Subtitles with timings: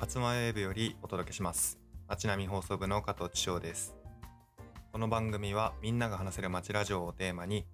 [0.00, 1.76] 厚間ウェブよりお届けします。
[2.06, 3.96] 町並み放送部の加藤千翔です。
[4.92, 7.66] この番組はみんなが話せる町ラジオをテーマに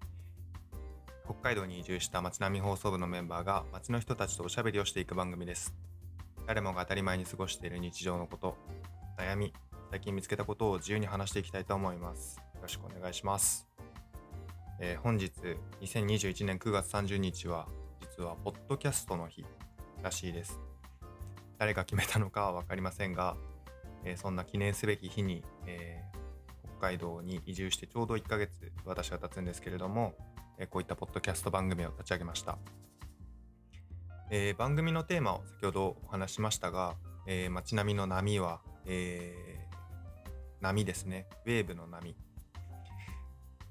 [1.27, 5.75] 北海道に移住した町並み放送部のメンバーが町の人たちとおしゃべりをしていく番組です。
[6.47, 8.57] 誰もが当たり前に過ごしている日常のこと
[9.19, 9.53] 悩み
[9.91, 12.39] 最近見つけたことを自由に話していきたいと思います。
[12.55, 13.69] よろしくお願いします、
[14.81, 15.31] えー本日
[15.83, 17.69] 2021年9月30日は
[18.01, 19.45] 実はポッドキャストの日
[20.03, 20.64] らしいです。
[21.59, 23.37] 誰が決めたのかは分かりませんが、
[24.05, 26.25] えーそんな記念すべき日に、えー
[26.79, 30.15] 北海道に移住してちょうど1ヶ月私は経つんですけれども、
[30.59, 32.59] えーこういったポッドキャスト番組を立ち上げました、
[34.31, 36.97] えー番組のテーマを先ほどお話ししましたが、
[37.27, 39.65] えー街並みの波は、えー
[40.65, 41.27] 波ですね。
[41.45, 42.17] ウェーブの波。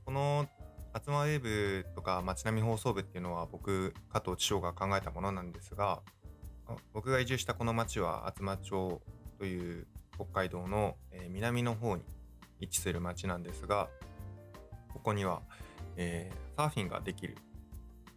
[0.05, 0.45] この
[0.93, 6.01] 集まウェーブとか街並み放送部っていうのは僕加藤千代が考えたものなんですが
[6.93, 9.01] 僕が移住したこの町は厚真町
[9.39, 10.95] という北海道の、
[11.29, 12.03] 南の方に
[12.59, 13.89] 位置する町なんですが
[14.93, 15.41] ここには、
[15.97, 17.35] えーサーフィンができる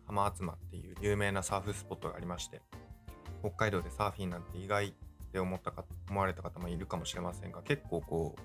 [0.06, 2.60] 浜厚真っていう有名なサーフスポットがありまして
[3.40, 4.92] 北海道でサーフィンなんて意外っ
[5.32, 8.40] て思ったか思われた方もいるかもしれませんが結構こう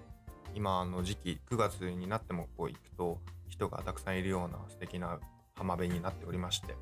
[0.56, 5.20] 今の時期9月になってもこう行くと人がたくさんいるような素敵な
[5.56, 6.76] 浜辺になっておりまして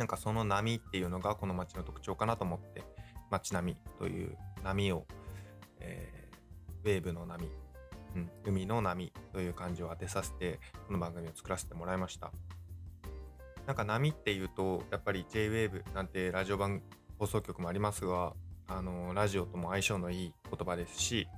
[0.00, 2.82] なんかその波っていうのがこの街の特徴かなと思って
[3.30, 5.06] 街並みという波を、
[5.78, 6.20] えー
[6.84, 7.50] ウェーブの波、
[8.16, 12.32] うん、海の波という漢字を当てさせてこの番組を作らせてもらいました。
[13.66, 16.82] なんか波っていうとやっぱり JWAVE なんてラジオ番
[17.18, 18.32] 放送局もありますが
[18.66, 21.28] あのラジオとも相性のいい言葉ですし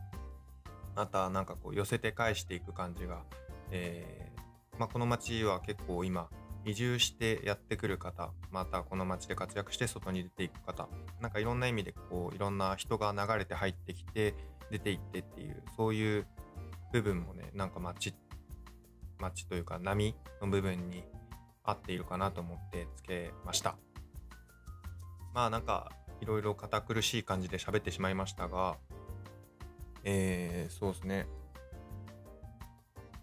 [0.94, 3.22] またなんかこう寄せて返していく感じが、
[3.70, 6.28] えーまあ、この町は結構今
[6.64, 10.88] 移住してやってくる方またこの町で活躍して外に出ていく方
[11.20, 14.34] なんかいろんな意味でこういろんな人が流れて入ってきて
[14.70, 16.26] 出ていってっていうそういう
[16.92, 18.14] 部分もねなんか町
[19.18, 21.04] 町というか波の部分に
[21.64, 23.76] 合っているかなと思ってつけました。
[25.32, 28.76] まあなんかいろいろ堅苦しい感じで喋ってしまいましたが
[30.04, 31.26] えー、そうですね。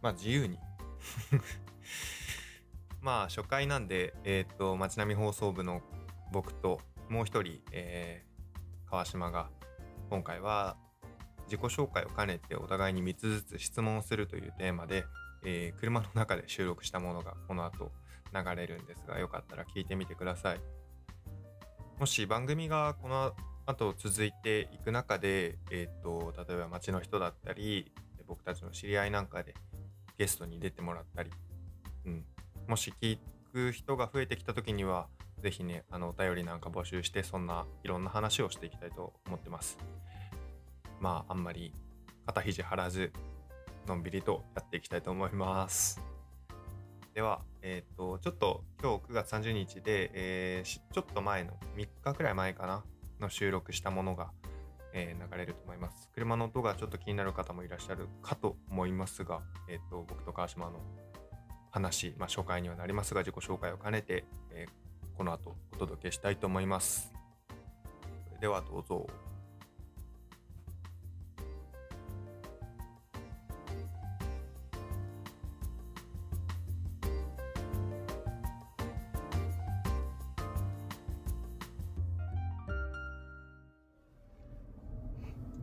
[0.01, 0.57] まあ自由に。
[3.01, 5.81] まあ初回なんで、えっ、と、街並み放送部の
[6.31, 6.79] 僕と
[7.09, 8.29] もう一人、えー
[8.89, 9.51] 川島が
[10.09, 10.75] 今回は
[11.45, 15.05] 自己紹介を兼ねてお互いに3つずつ質問をするというテーマで、
[15.45, 17.91] えー車の中で収録したものがこの後
[18.33, 20.59] 流れるんですが、よかったら聞いてみてください。
[21.99, 23.33] もし番組がこの
[23.65, 27.91] 後続いていく中で、えっ、と、例えば街の人だったり、
[28.27, 29.53] 僕たちの知り合いなんかで
[30.17, 31.31] ゲストに出てもらったり、
[32.05, 32.25] うん、
[32.69, 33.17] もし聞
[33.51, 35.07] く人が増えてきた時には、
[35.41, 39.79] ぜひね、あの、お便りなんか募集して、そんないろんな話をしていきたいと思ってます。
[40.99, 41.73] まあ、あんまり
[42.27, 43.11] 肩肘張らず、
[43.87, 45.99] のんびりとやっていきたいと思います。
[47.15, 52.83] では、えっ、と、ちょっと今日9月30日で、えーちょっと前の3日くらい前かな、
[53.19, 54.29] の収録したものが、
[54.93, 56.07] えー流れると思います。
[56.13, 60.79] 車の音がちょっと気になる方もいらっしゃるかと思いますが、えっ、と、僕と川島の
[61.71, 67.11] 話、まあ、紹介にはなりますが、自己紹介を兼ねて、えーこの後お届けしたいと思います。
[68.29, 69.05] それではどうぞ。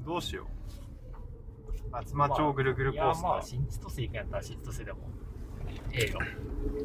[0.05, 0.47] どうしよ
[1.91, 1.97] う。
[1.97, 3.31] 厚真町ぐるぐるコースター。
[3.31, 4.99] まあ、新千歳行くんやったら新千歳でも。
[5.93, 6.19] ええよ。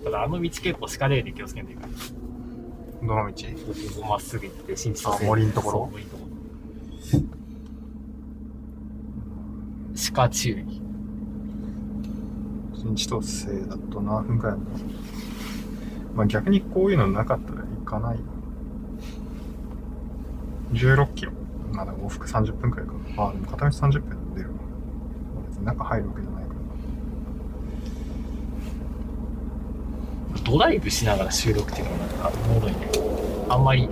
[0.03, 1.91] ただ、あの道結構鹿でで気をつけんといかん。
[3.05, 3.33] どの道？
[3.33, 5.23] ここまっすぐ行って、新千歳。
[5.23, 5.79] あ森んところ？
[5.79, 6.31] そう森んところ。
[10.13, 10.81] 鹿注意。
[12.75, 14.61] 新千歳だと何分くらいだ
[16.15, 18.23] まあ逆にこういうのなかったら行かないよ。
[20.73, 21.31] 16キロ。
[21.73, 22.93] まだ往復30分くらいか。
[23.17, 24.55] ああ、でも片道30分出るわ。
[25.49, 26.55] 別に中入るわけじゃないから。
[30.43, 32.77] ドライブしながら収録っていうのがなんか、おもろいね。
[33.49, 33.87] あんまり。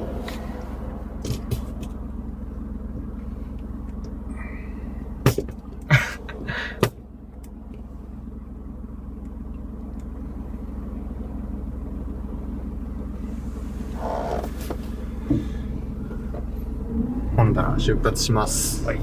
[17.36, 18.86] ほんだら出発します。
[18.86, 19.00] はい。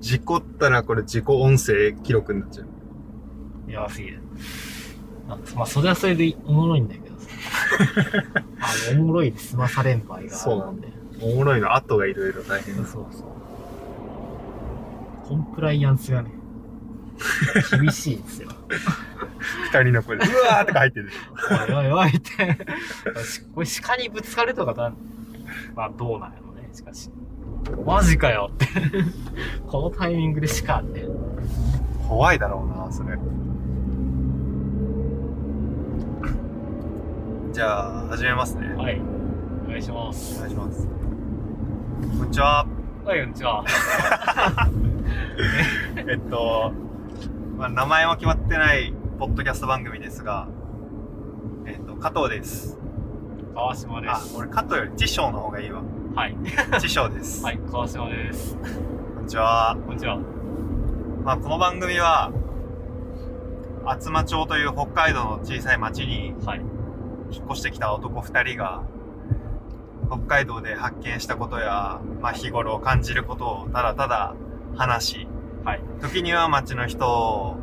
[0.00, 3.70] 事故、事故ったらこれ自己音声記録になっちゃう。
[3.70, 4.20] やばすぎる。
[5.26, 7.28] まあ、まあ、それはそれでおもろいんだけどさ。
[8.60, 10.88] あの、おもろいで済まされん場合があるので。
[11.20, 13.38] おもろいの後がいろいろ大変そうそう。
[15.26, 16.30] コンプライアンスがね、
[17.80, 18.50] 厳しいんですよ。
[19.72, 21.18] 二人の声で、うわーとか入ってるでし
[21.50, 22.30] おいおいおいって。
[23.24, 24.92] しこれ鹿にぶつかるとかだ、
[25.74, 27.10] まあどうなんやろね、しかし。
[27.84, 28.66] マジかよって。
[29.66, 31.04] このタイミングで鹿って。
[31.06, 31.14] ょ。
[32.08, 33.18] 怖いだろうな、それ。
[37.52, 38.68] じゃあ、始めますね。
[38.74, 39.00] はい。
[39.66, 40.38] お願いしまおす。
[40.40, 40.86] 願いします。
[42.18, 42.66] こんにちは。
[43.04, 43.64] はい、こんにちは。
[45.96, 46.72] えっと、
[47.56, 50.46] まあ、名前は決まってないポッドキャスト番組ですが、
[51.66, 52.78] えっと、加藤です。
[53.54, 54.36] 川島であ、す。
[54.38, 55.82] 俺加藤より知章の方がいいわ。
[56.18, 56.36] はい。
[56.80, 57.44] 知章です。
[57.44, 58.56] はい、川島です。
[58.56, 59.78] こんにちは。
[59.86, 60.18] こんにちは。
[61.22, 62.32] まあ、この番組は、
[63.84, 66.58] 厚真町という北海道の小さい町にはい。
[67.30, 68.82] 引っ越してきた男二人が、
[70.08, 74.34] 北海道で発見したことや、まあ、日頃感じることをただただ
[74.74, 75.28] 話し、
[75.64, 75.82] はい。
[76.00, 77.58] 時には町の人を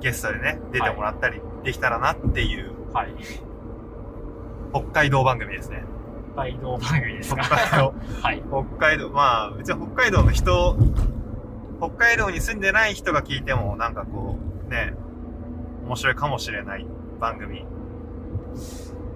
[0.00, 3.14] ゲストでね、出てもらったりできたらなっていう、はい。
[4.72, 5.84] 北海道番組ですね。
[6.38, 8.42] 北海道番組です北か海道、はい。
[8.48, 10.76] 北海道、まあ、別に北海道の人、
[11.78, 14.38] 北海道に住んでない人が聞いても、なんかこ
[14.68, 14.94] う、ね、
[15.84, 16.86] 面白いかもしれない
[17.18, 17.66] 番組。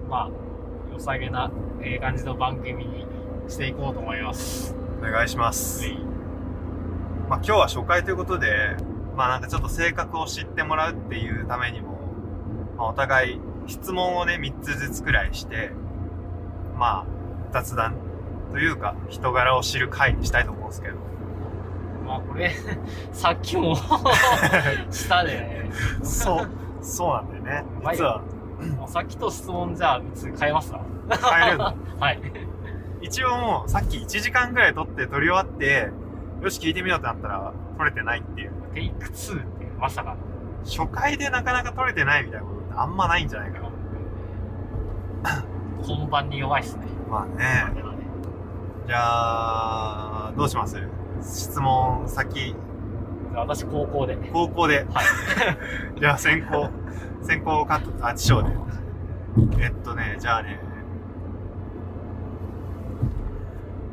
[0.09, 0.29] まあ、
[0.91, 1.49] 良さげな、
[1.81, 3.05] ええ感じの番組に
[3.47, 4.75] していこうと思います。
[4.99, 5.81] お願いします。
[5.81, 5.97] はい。
[7.29, 8.75] まあ、今日は初回ということで、
[9.15, 11.99] まあなんかちょっと性格を知ってもらうっていうためにも、
[12.77, 15.71] まあ、お互い質問をね、3つずつくらいして、
[16.77, 17.05] まあ、
[17.51, 17.95] 雑談
[18.51, 20.95] というか、人柄を知る回にしたいと思うんですけど。
[22.05, 22.51] まあこれ、
[23.13, 23.75] さっきも
[24.91, 25.65] したで、
[26.03, 26.49] そう、
[26.81, 27.65] そうなんだよね。
[27.83, 28.21] はい実は、
[28.87, 30.79] さっきと質問じゃあ別に変えますか
[31.09, 31.73] 変えるの？
[31.99, 32.21] はい。
[33.01, 35.89] 一応もう、さっき1時間くらい撮って撮り終わって、
[36.41, 38.51] よし聞いてみようってなったら、撮れてないっていう。
[38.73, 40.15] テイク2っていう、まさか。
[40.65, 43.69] 初回でなかなか撮れてないみたいなことってあんまないんじゃないかな。
[45.83, 46.85] 本番に弱いっすね。
[47.09, 47.65] まあね。
[48.87, 50.77] じゃあ、どうします？
[51.21, 52.55] 質問先、
[53.33, 54.17] 私高校で。
[54.33, 54.85] 高校で。
[54.93, 55.05] はい。
[55.99, 56.69] じゃあ先行、
[57.21, 58.49] 先行カット、あ、地章で。
[59.59, 60.59] えっとね、じゃあね、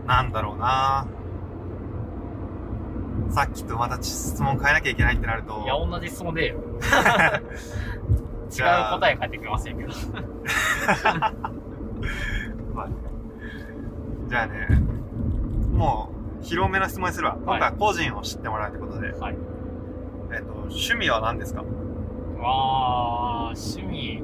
[0.06, 1.06] なんだろうな
[3.28, 6.56] さっきとまた質問変えなきゃいけないってなるとい、や、同じ質問でよ。
[8.50, 8.64] 違う
[8.98, 9.90] 答え返ってきませんけど。
[12.74, 12.88] まあ
[14.28, 14.68] じゃあね、
[15.72, 16.10] も
[16.40, 17.34] う、広めの質問にするわ。
[17.44, 19.36] 今回は個人を知ってもらうってことで、はい。
[20.32, 21.64] えっと、趣味は何ですか？
[22.42, 24.22] あー、趣味。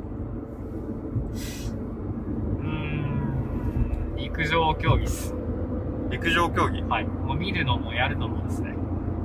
[2.60, 5.34] うーん、陸上競技っす。
[6.10, 6.82] 陸上競技？
[6.82, 7.04] はい。
[7.06, 8.74] もう見るのもやるのもですね。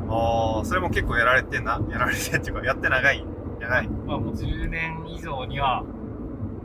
[0.10, 1.80] ああ、それも結構やられてんな？
[1.90, 3.24] やられてっていうか、やって長い？
[3.60, 3.88] 長い？
[3.88, 5.84] まあもう10年以上には、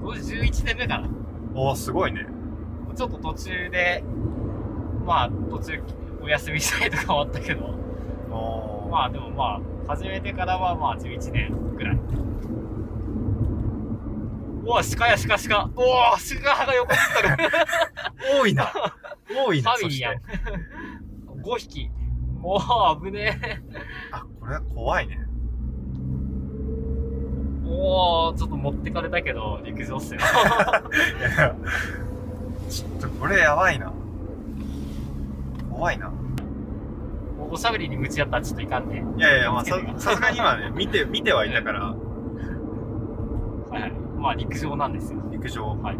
[0.00, 1.08] どう11年目かな。
[1.56, 2.26] おー、すごいね。
[2.94, 4.04] ちょっと途中で、
[5.06, 5.82] まあ途中
[6.22, 7.74] お休みしたりとかもあったけど。
[8.90, 11.98] まあでもまあ、始めてからはまあ11年ぐらい。
[14.66, 15.70] おわ、鹿や鹿鹿。
[15.76, 17.50] おお、鹿が横にったる。
[18.40, 18.72] 多いな。
[19.28, 20.40] 多いな、 ファミリーやんそして。
[21.42, 21.90] 5匹。
[22.42, 23.62] おお、危ねえ。
[24.12, 25.25] あ、これは怖いね。
[27.68, 30.20] おお、ちょっと持ってかれたけど、陸上っすよ。
[30.20, 31.54] いや、
[32.70, 33.92] ちょっとこれやばいな。
[35.70, 36.12] 怖いな。
[37.50, 39.04] おしゃべりに夢中やったらちょっといかんね。
[39.16, 41.96] いやいや、まあ、ささすがに今ね、見て、見てはいたから、は
[43.78, 43.92] いはい。
[44.18, 45.20] まあ陸上なんですよ。
[45.30, 45.64] 陸上。
[45.82, 45.98] はい。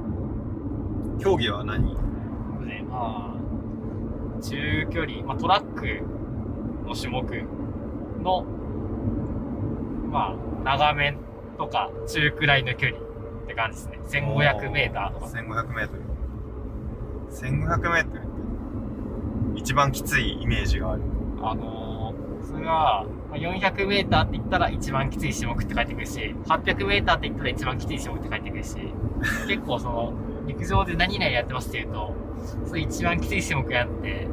[1.23, 1.95] 競技は何？
[1.95, 6.03] で、まあ、中距離、まあトラック
[6.87, 7.23] の種目
[8.23, 8.45] の、
[10.11, 11.17] まあ、長め
[11.57, 13.99] とか中くらいの距離って感じですね。
[14.23, 15.27] 1500メーターとか。
[15.27, 16.03] 1500メートル。
[17.31, 21.03] 1500メートルって、一番きついイメージがある。
[21.43, 28.77] あのー、それが、まあ400メーターって言ったら一番きつい種目って書いてくるし、800メーターって言ったら一番きつい種目って書いてくるし、
[29.49, 30.13] 結構その、
[30.47, 32.15] 陸上で何々やってますって言うと、
[32.67, 34.29] それ一番きつい種目やって、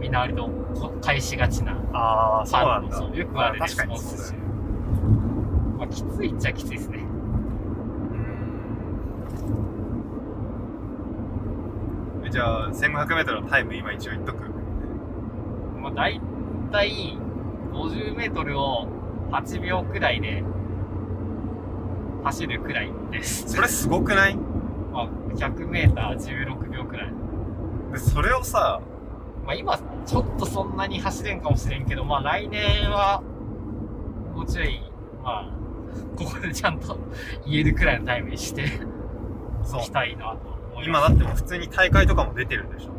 [0.00, 1.72] みんな割とこ返しがちな。
[1.92, 2.96] ああ、そうなんだ。
[2.96, 4.43] そうよくあるレス確かにポンスしそうだよ。
[5.84, 6.98] まあ、きついっちゃきついですね。
[12.24, 14.48] うんじゃあ、1500メートルのタイム今一応言っとく？
[15.78, 16.20] まあ、だい
[16.72, 17.18] たい
[17.72, 18.88] 50メートルを
[19.30, 20.42] 8秒くらいで
[22.24, 23.46] 走るくらいです。
[23.52, 24.36] それすごくない？
[24.36, 27.12] まあ、100m16 秒くらい。
[27.92, 28.80] でそれをさ
[29.44, 33.22] まあ今、ちょっとそんなに走れんかもしれんけど、まあ来年は、
[34.34, 34.80] もうちょい、
[35.22, 35.50] まあ、
[36.16, 36.98] ここでちゃんと
[37.46, 38.66] 言えるくらいのタイムにして、
[39.64, 41.10] そうたいなと思い今ます。
[41.10, 42.90] だってもう普通に大会とかも出てるんでしょ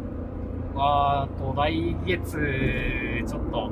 [0.77, 3.71] あと、来月、ちょっと、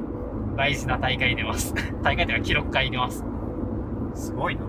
[0.55, 1.73] 大事な大会に出ます。
[2.03, 3.25] 大会というか記録会に出ます。
[4.15, 4.61] すごいな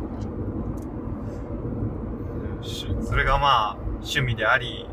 [2.62, 4.88] しそれがまあ趣味であり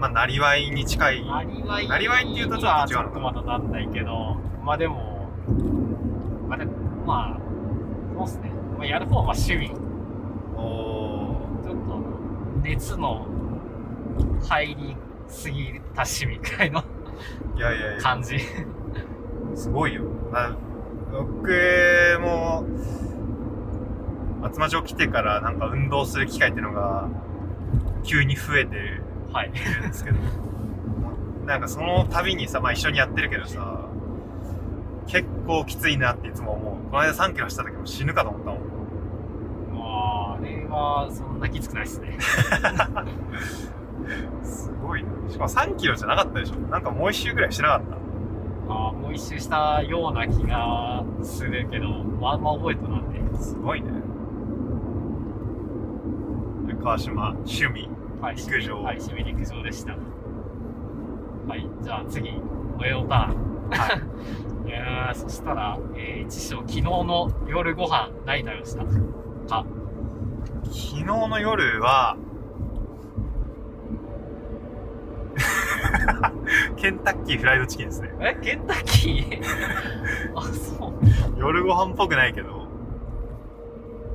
[0.00, 5.28] まあなりわいに近いなりわいなりわいっていうとちょっと違うのかちょっとまだなんないけど、まあでも、
[6.48, 6.72] まあでも、
[7.06, 7.40] まあ、
[8.16, 8.50] そうっすね。
[8.80, 9.70] まあやる方はまあ趣味。
[10.56, 12.02] おちょっと、
[12.62, 13.26] 熱の
[14.42, 14.96] 入り
[15.28, 16.80] すぎた趣味くらいの。
[16.80, 18.00] ーいやいやいや。
[18.00, 18.38] 感じ。
[19.54, 20.04] すごいよ。
[20.32, 20.56] な
[21.12, 21.50] 僕
[22.22, 22.64] も
[24.40, 27.10] 松間町来てからなんか運動する機会っていうのが
[28.02, 29.02] 急に増えてる。
[29.30, 29.50] はい。
[29.50, 30.16] んですけど。
[31.44, 33.88] なんかその度にさ、まあ、一緒にやってるけどさ
[35.06, 36.90] 結構きついなっていつも思う。
[36.90, 38.58] この間3キロした時も死ぬかと思ったもん。
[38.58, 38.69] ま
[40.80, 42.18] あ、あそんなきつくないっすね。
[44.42, 47.82] すごいなしかも3キロじゃなかったでしょなんかもう一周ぐらいしなかっ
[48.68, 51.86] たああ、もう一周したような気がするけど、
[52.22, 53.38] あんま覚えてないんで。
[53.38, 53.90] すごいね
[56.66, 57.88] で川島趣味
[58.20, 59.96] はい、陸上はい、趣味陸上でした。
[61.48, 62.28] はい、じゃあ次、
[62.78, 63.70] 上のターン。
[63.70, 63.92] は
[64.66, 64.68] い。
[64.68, 69.64] いやー、そしたら、えー、一章、昨日の夜ご飯何食べましたか
[70.64, 72.16] 昨日の夜は
[76.76, 78.10] ケンタッキーフライドチキンですね。
[78.20, 79.40] え、ケンタッキー？
[80.36, 80.92] あ、そう。
[81.38, 82.66] 夜ご飯っぽくないけど。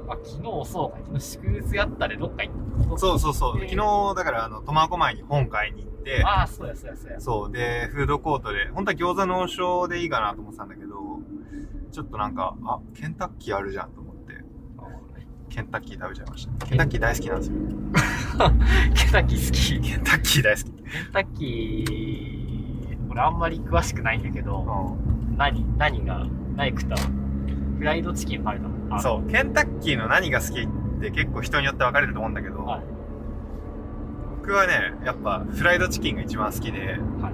[0.08, 2.56] あ、昨日そうか、昨日祝日やったでどっか行っ
[2.92, 2.98] た。
[2.98, 3.70] そうそうそう、えー。
[3.70, 6.24] 昨日だからあの苫小牧に本買いに行って。
[6.24, 7.20] ああ、そうや、そうや、そうや。
[7.20, 7.52] そう。
[7.52, 8.70] でフードコートで。
[8.70, 10.96] 本当は餃子の王将でいいかなと思ってたんだけど
[11.92, 14.02] ちょっとなんかあケンタッキーあるじゃんと
[15.50, 16.66] ケンタッキー食べちゃいました。
[16.66, 17.00] ケンタッキー。
[17.00, 17.56] 大好きなんですよ。
[18.96, 19.90] ケンタッキー好き。
[19.90, 20.64] ケンタッキー大好き。
[20.66, 20.84] ケン
[21.14, 24.98] タッキー、俺あんまり詳しくないんだけど、
[25.38, 26.26] 何、何が、
[26.56, 26.96] 何食った？
[27.78, 29.00] フライドチキン食べたのあ。
[29.00, 29.30] そう。
[29.32, 30.68] ケンタッキーの何が好きっ
[31.02, 32.82] て結構人によって分かれると思うんだけど、はい。
[34.42, 37.34] 僕はねやっぱフライドチキンが一番好きではい。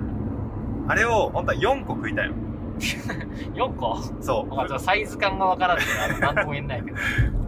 [0.87, 2.35] あれを本当は4個食いたいの
[3.53, 6.97] 4個そうまあ、サイズ感がわからんから、なんとも言えないけど。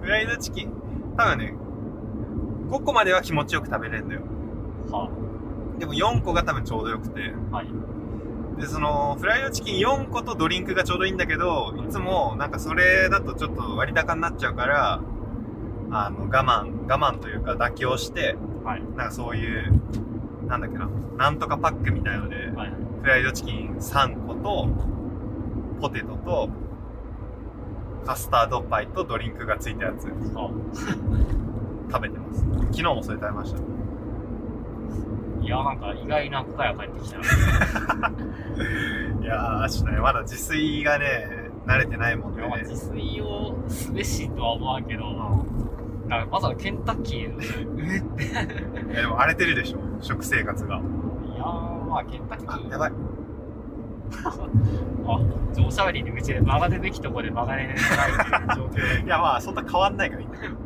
[0.01, 0.71] フライドチキン
[1.17, 1.53] 多分ね
[2.69, 4.21] 5個までは気持ちよく食べれるんだよ
[4.91, 5.09] は
[5.79, 7.67] でも4個が多分ちょうどよくてあ、はい。
[8.59, 15.01] でそのフライドチキン4個とドリンクがちょうどいいんだけどいつもなんかそれだとちょっと割高になっちゃうから
[15.91, 18.81] あの我慢我慢というか妥協してはい。
[18.95, 19.81] なんかそういう
[20.47, 22.73] なんだっけななんとかパックみたいのではい。
[23.01, 24.67] フライドチキン3個と
[25.83, 26.47] ポテトと
[28.05, 30.03] カスタードパイとドリンクがついたやつ。
[30.03, 30.13] 食
[32.01, 33.59] べてます昨日もそれ食べました
[35.43, 37.23] いや、なんか意外な答えが返ってきたな。
[39.21, 45.03] いやーちょっとねまだ自炊がね慣れてないもんね自炊をすべしとは思わんけど、
[46.07, 47.45] なんかまさかケンタッキーで、
[47.93, 48.03] えっ
[48.85, 48.93] て。
[48.93, 52.67] いやでも荒れてるでしょ食生活がいやー、まあケンタッキー。
[52.67, 52.93] あやばい
[54.25, 55.19] あ、
[55.53, 57.89] 上しゃべりに夢中で間が出べきとこで間が出ないっていう
[58.55, 59.05] 状況で。
[59.05, 60.55] いやまあそんな変わんないからいいんだけど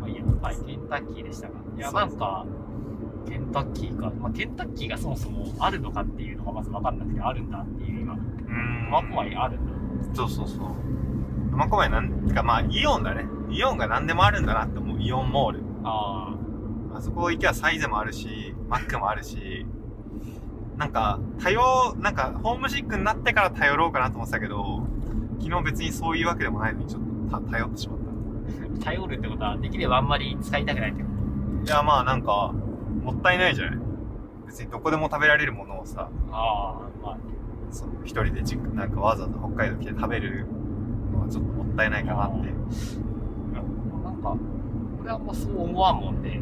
[0.00, 1.54] まあいいや、はい、ケンタッキーでしたが。
[1.76, 2.46] いや、なんか、
[3.28, 4.12] ケンタッキーか。
[4.20, 8.14] まあ、ケンタッキーがそもそもあるのかっていうのがまず分かんなくて、あるんだっていう今。
[8.14, 8.20] うー
[8.50, 9.72] んマコマにあるんだ。
[10.14, 10.68] そうそうそう
[11.50, 16.34] 苫小牧なんかまあイオンだねイオンが何でもあるんだなって思うイオンモールあ
[16.94, 19.66] あそこ行けばサイゼもあるしマックもあるし
[20.76, 24.86] なんか多様なんかホームシックになってから頼ろうかなと思ってたけど
[25.40, 28.90] 昨日別にそういうわけでもないのにちょっとた頼ってしまった。
[28.90, 31.08] あ、頼るってことは、できればあんまり使いたくないってこ
[31.64, 32.52] いやまあなんか
[33.02, 33.78] もったいないじゃない。
[34.46, 36.34] 別にどこでも食べられるものをさと。
[36.34, 37.18] ああ、まあ、
[37.70, 40.46] そう一人でじなんかわざわざ北海道来て食べる
[41.12, 42.46] のはちょっともったいないかなって。
[44.04, 44.36] なんか、
[45.00, 46.40] 俺はもうそう思わんもんで、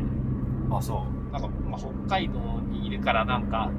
[0.70, 2.38] あそなんか、まあ、北海道
[2.70, 3.72] にいるからなんか、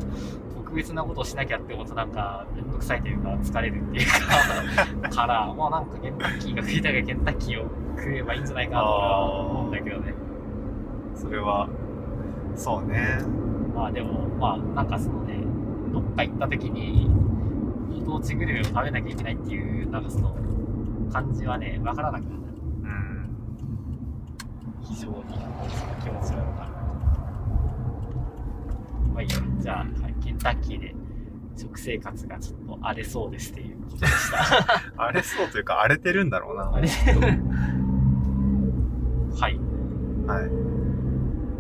[0.58, 10.14] 特別なことをしなきゃって思うとなんか、めんどくさいというか、疲れるっていうか、 から、まあなんかケンタッキーが食いたいからケンタッキーを食えばいいんじゃないかなとは思うんだけどね。
[11.14, 11.70] うそれは
[12.56, 13.20] そうね
[13.74, 15.40] まあでも、まあなんかそのね、
[15.94, 17.10] どっか行った時に、
[18.06, 20.36] ご当地グルメを食べなきゃいけないっていう、なんかその、
[21.10, 22.36] 感じはね、わからなくなった。
[22.38, 23.16] うん
[24.84, 26.75] 非常にその気持ちがわかる。
[29.16, 30.94] まあいいや、じゃあ、はいケンタッキーで
[31.56, 34.38] 食生活がちょっと荒れそうですっていうことでした。
[35.02, 36.70] 荒れそうというか荒れてるんだろうな。
[36.74, 37.16] あれは
[39.50, 39.58] い。
[40.28, 40.50] はい。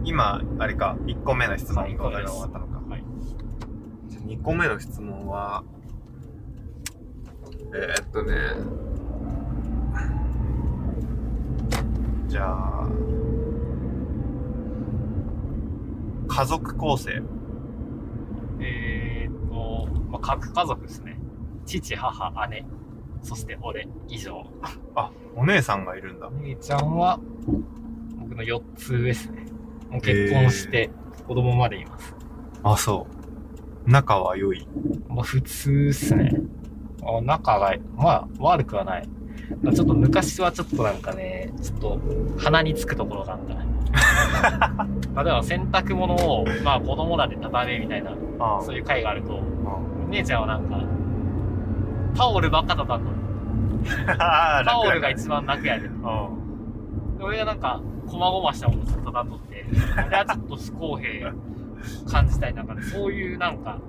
[0.03, 2.81] 今、あれか、1個目の質問はいが終わったのか。
[2.89, 3.03] はい。
[4.07, 5.63] じゃあ2個目の質問は、
[7.73, 8.33] えー、っとね、
[12.27, 12.89] じゃあ、
[16.27, 17.21] 家族構成。
[18.59, 21.17] えーっと、まあ、核家族ですね。
[21.65, 22.65] 父、母、姉、
[23.21, 24.45] そして俺、以上。
[24.95, 26.29] あ、お姉さんがいるんだ。
[26.41, 27.19] 姉ちゃんは、
[28.17, 29.45] 僕の4つ上ですね。
[29.89, 30.89] もう結婚して、
[31.27, 32.15] 子供までいます。
[32.63, 33.07] あ、そ
[33.87, 33.89] う。
[33.89, 34.67] 仲は良い。
[35.07, 36.31] まあ、普通っすね。
[37.03, 39.07] あ仲が、まあ、悪くはない。
[39.61, 41.99] まあちょっと昔はちょっとなんかね、ちょっと
[42.37, 43.65] 鼻につくところがあったね。
[45.15, 50.83] 例えば洗濯物を、まあ子供らで畳めみたいな、あそういう会があると、あ姉ちゃんはなんか、
[52.15, 53.11] タオルばっか畳んの
[54.17, 55.89] タオルが一番楽やで。
[57.19, 59.65] 俺がなんか、こまごましたものずっと畳んどって、
[60.07, 61.33] 俺はちょっと不公平
[62.07, 63.79] 感じたい中で、そういうなんか、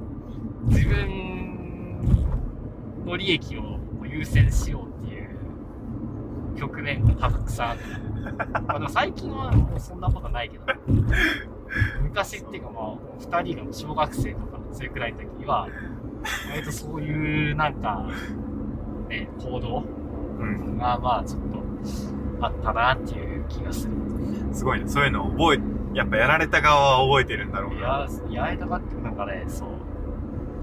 [0.67, 1.99] 自分
[3.05, 4.96] の利益を優先しよう
[6.57, 7.77] 局面がたくさんあ。
[8.67, 10.65] まあでも最近はもうそんなことないけど、
[12.03, 12.95] 昔っていうかまあ、
[13.43, 15.69] 二人が小学生とか、それくらいの時は、
[16.51, 18.09] 割とそういうなんか、
[19.09, 19.85] ね、行動
[20.39, 20.79] うん。
[20.79, 23.93] がまあちょっとあったなっていう気がする。
[24.53, 24.89] すごいね。
[24.89, 28.07] そういうのを覚え、やっぱやられた側は覚えてるんだろういな。
[28.33, 29.69] や、やれたかっていうなんかね、そう。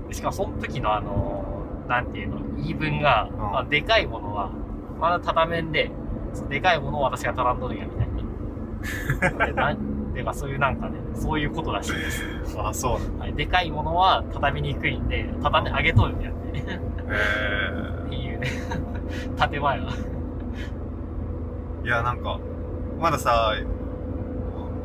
[0.10, 1.45] でしかもその時のあの、
[1.88, 4.51] なんていうの、言い分が、んまあ、でかいものは、
[5.03, 5.91] まだ畳めんで、
[6.47, 9.45] でかいものを私が畳んどるんや、みたいな。
[9.47, 12.23] でなんで、まあそういうなんかね、そういうことらしいです。
[12.57, 13.19] あ、そう。
[13.19, 16.57] はい、でかいものは畳みにくいんで、畳み上げとるんやって。
[16.57, 18.47] へっていうね、
[19.51, 19.89] 建前は。
[21.83, 21.85] え。
[21.85, 22.39] いや、なんか、
[22.97, 23.53] まださ、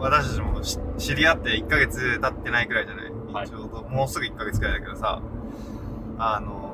[0.01, 5.23] 私たちもし知り合って1ヶ月経ってないくらいじゃない、はいちょうど、もうすぐ1ヶ月くらいだけどさ、
[6.19, 6.68] あの、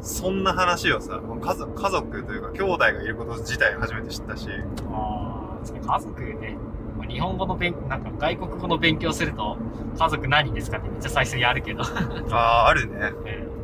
[0.00, 4.48] そんな話をさ、家族家族というか兄弟がいること自体初めて知ったし、
[4.90, 6.56] ああ、家族ね、
[6.96, 9.56] まあ日本語の勉なんか外国語の勉強すると、
[9.98, 11.82] 家族何ですかってめっちゃ最初にあるけど、
[12.30, 13.12] ああ、あるね。
[13.26, 13.58] えー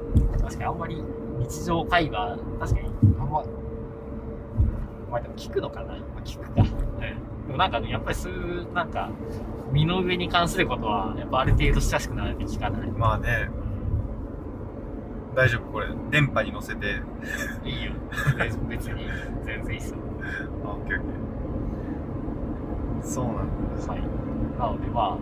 [0.44, 1.02] 確かにあんまり
[1.38, 3.42] 日常会話、確かにあんま、
[5.10, 6.62] まあでも聞くのかな、まあ、聞くか。
[7.00, 9.10] えーでもなんかね、やっぱりそういう、なんか、
[9.70, 12.82] 身の上に関することは、やっぱある程度親しくならないと聞かな。
[12.82, 12.90] い。
[12.90, 13.50] まあね、
[15.34, 16.86] 大丈夫これ、電波に乗せて、
[17.64, 17.92] いいよ。
[18.38, 19.04] 別 別に、
[19.44, 19.98] 全然いいっすよ。
[20.64, 23.02] あ、オッケーオッケー。
[23.02, 23.42] そうなんだ。
[23.92, 24.02] はい。
[24.58, 25.18] なのでまあ、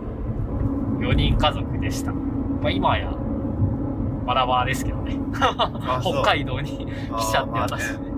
[0.99, 2.13] 4人家族でした。
[2.13, 2.19] ま
[2.67, 3.11] あ今はや、
[4.25, 5.19] バラバラですけどね。
[5.41, 6.69] あ そう北海道に
[7.17, 7.91] 来ちゃってあーまあ私。
[7.93, 8.13] ね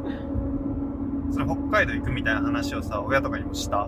[1.32, 3.88] それ北海道行くみたいな話をさ、親とかにもした？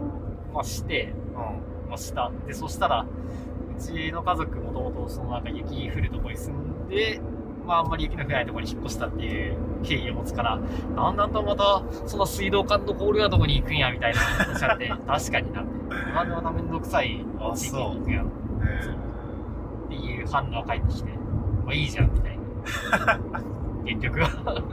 [0.53, 1.89] まあして、うん。
[1.89, 2.31] まあした。
[2.47, 7.21] で、そしたら、うちの家族もともとそのなんか雪降るところに住んで、
[7.67, 10.59] まああんまり雪の降らないところに引っ越したっていう経緯を持つから、
[10.95, 16.13] だんだんとまたその水道管の凍るようなところに行くんやみたいなおっしゃって、 確かになって。
[16.13, 18.25] なんでまためんどくさいあ地域に行くんやっ
[19.89, 21.11] ていう反応が返ってきて、
[21.65, 23.19] まあいいじゃんみたいな。
[23.85, 24.63] 結局は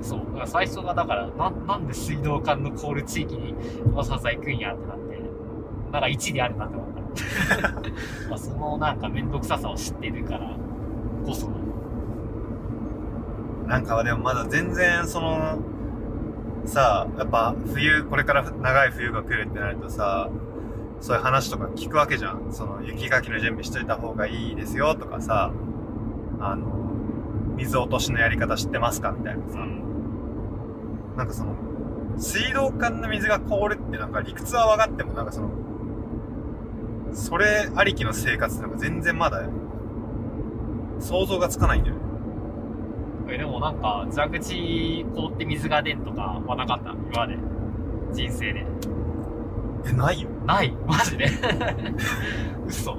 [0.00, 0.20] そう。
[0.20, 3.54] だから最初がだから、ななんで水道管の凍る地域に
[3.94, 5.20] わざわざ行くんやってなって、
[5.92, 7.00] なんか一理あるなって思った。
[8.28, 10.50] まあそのなんかめんどくささを知ってるから
[11.26, 11.63] こその、ー
[13.66, 15.58] なんかでもまだ全然その、
[16.66, 20.30] さあ、やっぱ冬、これから長い冬が来るってなるとさ、
[21.00, 22.52] そういう話とか聞くわけじゃん。
[22.52, 25.52] その雪かきの準備しといた方がいいですよとかさ、
[26.40, 26.66] あの、
[27.56, 29.58] 水落としのやり方知ってますかみたいなさ。
[31.16, 31.54] なんかその、
[32.16, 35.50] 水道管の水が凍るってなんか理屈は分かってもなんかその、
[37.12, 39.42] それありきの生活なんか全然まだ
[40.98, 42.02] 想像がつかないんだよね。
[43.28, 46.90] えでもなんか蛇口凍って水が出んとかはなかった？
[46.90, 47.36] 今まで。
[48.12, 48.66] 人生で。
[49.86, 50.28] え、ないよ。
[50.46, 50.70] ない？
[50.86, 51.26] マジで？
[52.66, 52.96] 嘘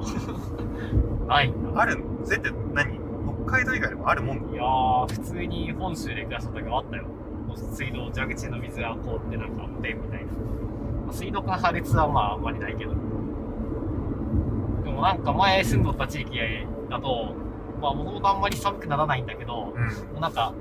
[1.27, 1.81] ないんだ。
[1.81, 2.25] あるの？
[2.25, 2.99] それって何？
[3.45, 7.05] 北海道以外でもあるもんいやー、普通に本州で暮らした時はあったよ。
[7.71, 10.25] 水道、蛇口の水が凍ってなんか出んみたいな。
[11.05, 12.91] まあ水道管破裂はまああんまりないけど。
[12.91, 12.97] で
[14.91, 16.39] もなんか前住んどった地域
[16.89, 17.33] だと、
[17.81, 20.13] まあもともとあんまり寒くならないんだけど、うん。
[20.13, 20.53] もうなんか、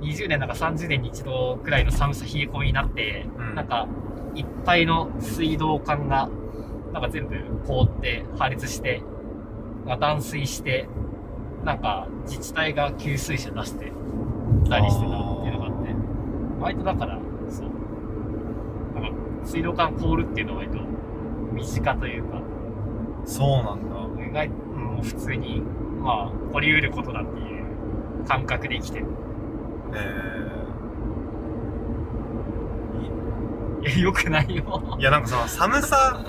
[0.00, 3.86] 20年なんか30年に一度くらいの寒さ冷え込みになって、うんなんか、
[4.34, 6.28] いっぱいの水道管が、
[6.92, 9.02] なんか全部凍って破裂して、
[9.86, 10.88] なんか断水して、
[11.64, 13.92] なんか自治体が給水車出して
[14.68, 15.94] たりしてたっていうのがあって、
[16.60, 17.18] 割とだから、
[17.48, 17.68] そう。
[19.00, 20.78] なんか水道管凍るっていうのは割と
[21.52, 22.42] 身近というか、
[23.24, 24.24] そうなんだ。
[24.24, 25.62] 意外もう普通に、
[26.04, 27.64] まあ、起こり得ることだっていう
[28.28, 29.06] 感覚で生きてる。
[29.94, 30.44] え
[33.82, 34.62] いや、よくないよ。
[34.64, 36.26] ー、いやなんかその寒さ、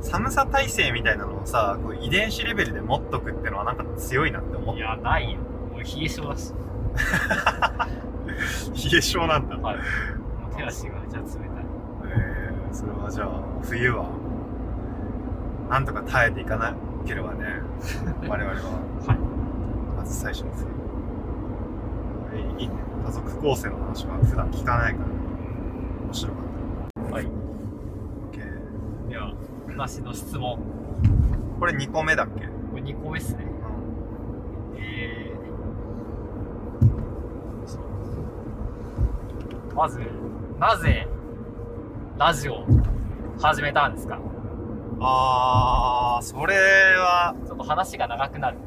[0.00, 5.38] 寒さ耐性みたいなのをさ、こう遺伝子レベルで持っとくってのはなんか強いなって思っいや、ないよ。
[5.72, 6.52] 俺冷え性だし。
[6.52, 6.58] た。
[7.86, 9.56] 冷え性なんだ。
[9.56, 9.76] はい。
[9.76, 9.82] も
[10.52, 11.42] う手足がめちゃ冷たい。
[12.06, 13.28] えー、それはじゃあ
[13.62, 14.06] 冬は
[15.70, 16.74] なんとか耐えていかな
[17.06, 17.44] ければね
[18.28, 19.18] 我々ははい。
[19.98, 20.66] まず最初の冬
[22.34, 25.06] えーいいね家族構成の話は普段聞かないから
[26.04, 26.44] 面白かっ
[27.10, 27.24] たはい。
[27.24, 29.34] OK では、
[29.68, 30.58] 私の質問。
[31.58, 33.44] これ2個目だっけ、これ2個目っすね。
[33.44, 37.82] うえー、そう
[39.74, 40.00] まず、
[40.58, 41.06] なぜ、
[42.18, 42.66] ラジオを
[43.40, 44.16] 始めたんですか？
[44.16, 44.20] ん、
[45.00, 46.54] あーそれ
[46.96, 48.58] はちょっと話が長くなる。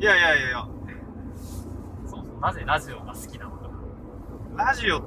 [0.00, 0.68] いやいやいやいや
[2.06, 2.40] そうそう。
[2.40, 3.70] なぜラジオが好きなのか。
[4.56, 5.02] ラジオ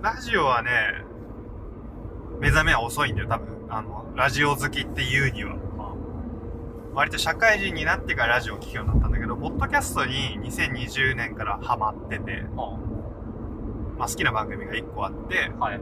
[0.00, 0.70] ラジオはね
[2.40, 5.94] 目覚めは遅いんだよ多分あのラジオ好きっていうにはは
[6.94, 12.78] 割と社会人になってからラジオを聴くようになったんだけど、ポッドキャストに2020年からハマってて、あ、は
[13.98, 15.80] まあ、好きな番組が1個あって、あ、はい。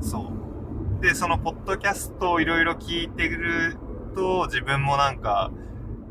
[0.00, 0.32] そ
[1.00, 1.02] う。
[1.02, 3.76] で、そのポッドキャストをいろいろ聞いてる
[4.14, 5.50] と、自分もなんか、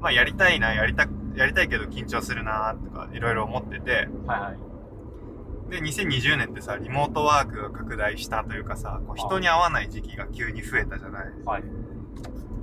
[0.05, 5.71] まあやりたいな、やりた、やりたいけど緊張するな、とかいろいろ思ってて、はいはい。
[5.71, 11.25] で、2020年ってさ、リモートワークが拡大したというかさ、こう人に会わない時期が急に増えたじゃない。
[11.43, 11.63] はい。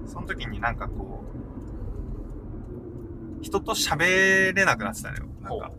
[0.07, 1.24] その時になんかこ
[3.40, 5.26] う、人と喋れなくなってたのよ。
[5.40, 5.74] なんかほ、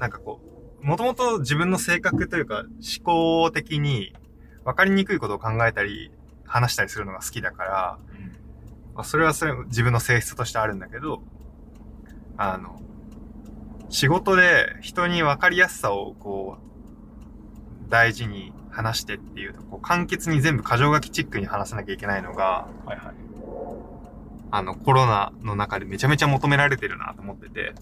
[0.00, 0.40] なんかこ
[0.82, 4.16] う、もともと自分の性格というか思考的に
[4.64, 6.10] 分かりにくいことを考えたり、
[6.44, 7.98] 話したりするのが好きだから、
[8.94, 11.22] まあ、それはそれ自分の性質としてあるんだけど、
[12.36, 12.80] あの、
[13.88, 23.14] 仕事で人に分かりやすさをこう、大事に話してっていうと、こう簡潔に全部箇条書きチックに話さなきゃいけないのが、はいはい。
[24.50, 27.74] あの、コロナの中でめちゃめちゃ求められてるなと思ってて、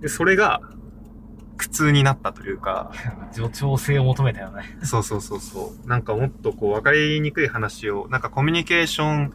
[0.00, 0.60] で、それが
[1.56, 2.90] 苦痛になったというか、
[3.32, 4.64] 助長性を求めたよね。
[4.82, 5.88] そうそうそうそう。
[5.88, 9.34] なんかもっとこう分かりにくい話を、なんかコミュニケーション、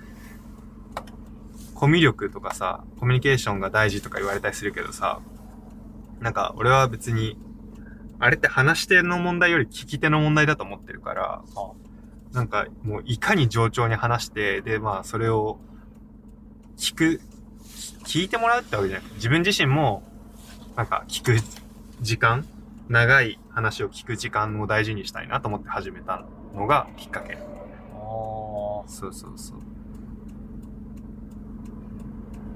[1.77, 5.21] コミュ力とかさ、コミュニケーションが大事とか言われたりするけどさ、
[6.19, 7.37] なんか俺は別に、
[8.17, 11.73] あれって話し手の問題より聞き手の問題だと思ってるから、は
[12.33, 15.59] なんかもういかに冗長に話して、でまあそれを
[16.77, 17.21] 聞く、
[18.05, 20.01] 聞いてもらうってわけじゃなくて、自分自身も
[20.75, 21.37] なんか聞く
[22.01, 22.43] 時間、
[22.89, 27.35] 長い話を聞く時間を大事にしたいなと思って始めたのがきっかけ。
[27.35, 27.37] あ。
[27.93, 29.76] おそうそうそう。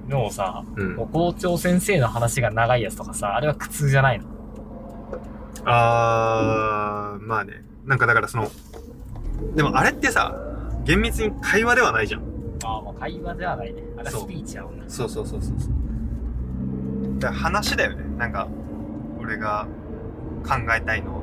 [0.08, 0.96] ーでもさ、うん。
[0.96, 4.26] 校長先生の話が長いやつとかさ、あれは苦痛じゃないの？
[5.66, 7.64] あー、まあね。
[7.86, 8.50] なんかだからその、
[9.56, 10.36] でもあれってさ、
[10.84, 12.22] 厳密に会話ではないじゃん。
[12.64, 13.84] ああ、まあ会話ではないね。
[13.98, 14.86] あれスピーチやもんね。
[14.88, 15.72] そうそうそうそうそう。
[17.20, 18.04] だ話だよね。
[18.18, 18.48] なんか、
[19.20, 19.68] 俺が
[20.44, 21.22] 考えたいのは。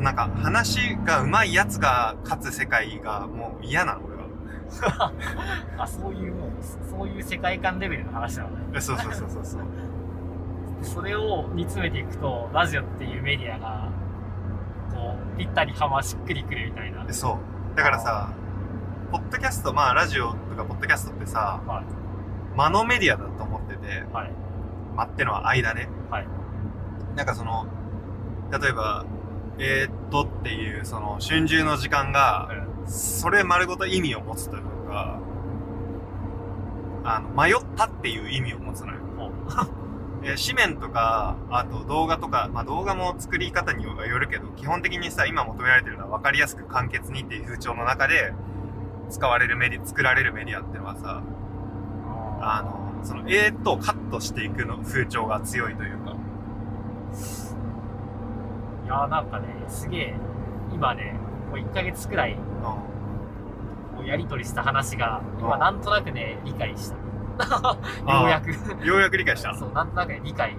[0.00, 4.07] なんか、話が上手いやつが勝つ世界がもう嫌なの。
[5.78, 8.56] あ、そういうもう、そういう世界観レベルの話なのね。
[8.74, 9.62] えそうそうそうそうそう。
[10.82, 13.88] それを煮詰めていくと、ラジオっていうメディアが、
[14.94, 17.12] こう、ぴったりはましっくりくるみたいなで。
[17.12, 17.38] そ
[17.74, 17.76] う。
[17.76, 18.30] だからさ、
[19.10, 21.84] ポッドキャスト、まあラジオとかポッドキャストってさ、はい。
[22.56, 24.32] 間のメディアだと思ってて、はい。
[24.96, 25.88] 間ってのは間ね。
[26.10, 26.28] はい。
[27.16, 27.66] なんかその、
[28.52, 29.04] 例えば、
[29.58, 32.48] えー、っとっていう、その、春秋の時間が、
[32.88, 35.20] それ丸ごと意味を持つというか、
[37.04, 38.98] あの、迷ったっていう意味を持つのよ。
[39.16, 39.32] ほう
[40.24, 48.32] え紙面とか、あと動画とか、まあ動画も作り方によるけど、基本的にさ、今求められてるのは分かりやすく簡潔にっていう風潮の中で、
[49.10, 51.22] 使われるメディ作られるメディアってのはさ、
[52.40, 56.16] あの、その、えっとカットしていくの風潮が強いというか、
[58.84, 60.14] いやーなんかね、すげえ、
[60.72, 61.17] 今ね、
[61.50, 62.36] こう1ヶ月くらい、う
[63.96, 66.96] こうやりとりした話が、うん今なんとなくね、理解した。
[68.06, 68.50] あようやく。
[68.50, 68.84] ん。
[68.84, 69.54] ようやく理解した。
[69.54, 70.56] そう、なんとなくね、理解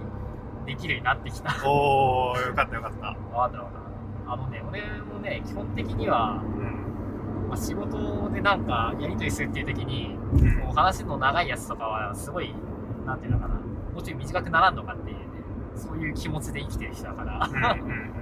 [0.66, 1.50] できるようになってきた。
[1.68, 3.06] おー、よかったよかった。
[3.36, 3.72] わかったわかっ
[4.26, 4.32] た。
[4.32, 12.54] あのね、俺もね、基本的には、うんまあ、仕事でなんかやりとりするっていう時に、うんもう話の長いやつとかは、すごい、
[13.04, 13.60] なんていうのかな、も
[13.98, 15.24] うちょい短くならんのかっていうね、
[15.74, 18.19] そういう気持ちで生きてる人だから、うんうん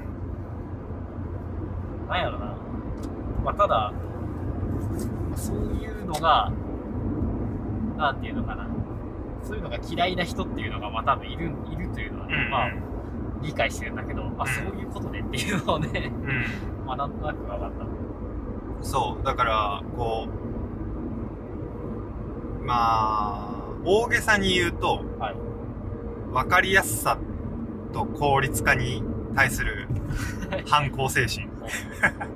[2.08, 2.56] なんやろな。
[3.44, 3.92] まあ、ただ、
[5.36, 6.50] そういうのが、
[7.96, 8.66] なんていうのかな。
[9.42, 12.70] そういうのが嫌いな人っていうのが、まあ多分いる、いるというのはね、うんまあ
[13.40, 18.84] 理解してるんだけど、まあうんそういうことでっていうのをね、うん まあなんとなく分かった。
[18.84, 20.26] そうだからこ
[22.62, 25.36] うまあ大げさに言うとはい。
[26.32, 27.16] 分かりやすさ
[27.92, 29.02] と効率化に
[29.34, 29.86] 対する
[30.66, 31.46] 反抗精神。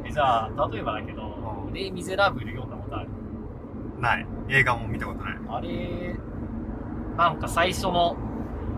[0.05, 1.23] えじゃあ、例えばだけど、
[1.69, 1.73] うん。
[1.75, 3.09] レイ・ミゼラブル読んだことある？
[4.01, 4.27] ない。
[4.49, 5.39] 映画も見たことない。
[5.49, 6.17] あれ、
[7.17, 8.17] なんか最初の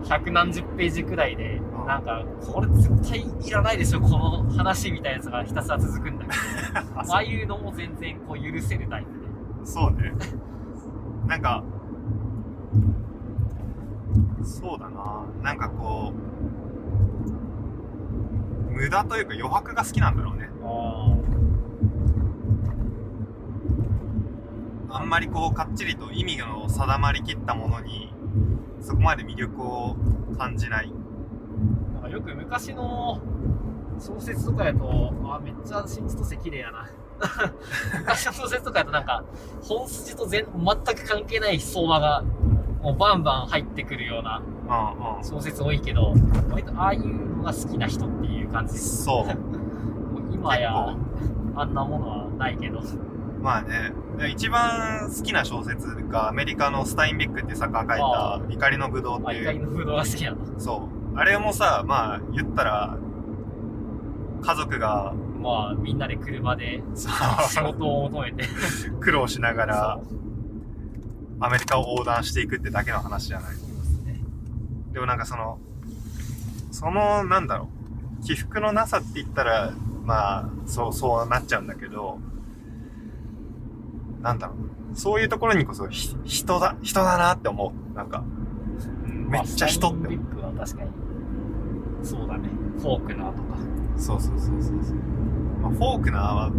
[0.07, 1.87] 百何十ページくらいで、うん。
[1.87, 6.79] なんか、これ絶対いらないでしょ、この話みたいなやつがひたすら続くんだけど、
[7.11, 9.65] ああいうのも全然こう許せるタイプで。
[9.65, 10.13] そうね。
[11.27, 11.63] なんか
[14.43, 15.23] そうだな。
[15.41, 16.15] なんかこう
[18.75, 20.49] 無駄というか余白が好きなんだろうね。
[20.63, 21.17] あ
[24.97, 28.13] あんまりこうかっちりと意味の定まりきったものに
[28.81, 29.95] そこまで魅力を
[30.37, 30.91] 感じない。
[30.91, 33.19] あ、なんかよく昔の
[33.99, 36.89] 小説とかやと、あ、めっちゃ新千歳綺麗やな。
[37.99, 39.23] 昔の小説とかやとなんか、
[39.61, 42.23] 本筋と全全く関係ない相場が、
[42.85, 44.43] もうバンバン入ってくるような
[45.23, 46.13] 小説多いけど、
[46.51, 48.73] 割とああいうのが好きな人っていう感じ。
[48.73, 49.03] です。
[49.03, 49.37] そう。
[50.31, 50.95] 今や、
[51.55, 52.79] あんなものはないけど。
[53.41, 53.91] まあね。
[54.29, 59.43] 一番好きな小説がアメリカのスタインベックっていう作家が書いあた「怒りのぶどう」っあ、ていう。
[59.45, 60.37] 怒りの風土が好きなの。
[60.59, 61.17] そう。
[61.19, 62.97] あれもさまあ言ったら
[64.43, 68.43] 家族がまあ、みんなで車で仕事を求めて。
[68.99, 69.99] 苦労しながら
[71.39, 73.55] アメリカを横断していくってだけの話じゃない。
[74.93, 75.59] でもなんかその
[76.71, 77.69] そのなんだろ
[78.21, 82.19] う起伏のなさって言ったらまあそうそうなっちゃうんだけど
[84.21, 84.53] なんだろ
[84.93, 87.95] うそういうところにこそひ人だ人だなって思う。
[87.95, 88.23] なんか
[89.05, 90.91] めっちゃ人ってまあスタインベックは確かに。
[92.03, 92.49] そうだね。
[92.79, 93.57] フォークナーとか。
[93.97, 94.95] そうそうそうそうそう、
[95.61, 96.51] まあ、フォークナーは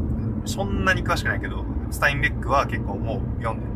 [0.44, 3.20] そんなに詳しくないけどスタインベックは結構もう。
[3.42, 3.75] 読んで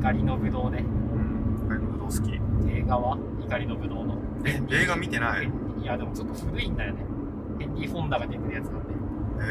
[0.00, 0.78] 怒りのぶどうね。
[0.78, 2.32] うんこれのどう好き
[2.72, 3.16] 映画は？
[3.42, 4.18] 怒りのぶどうの。
[4.44, 5.50] え映画見てない？
[5.82, 7.04] いや、でもちょっと古いんだよね。
[7.58, 8.94] ヘンリー・フォンダが出てるやつなんで。
[9.42, 9.44] え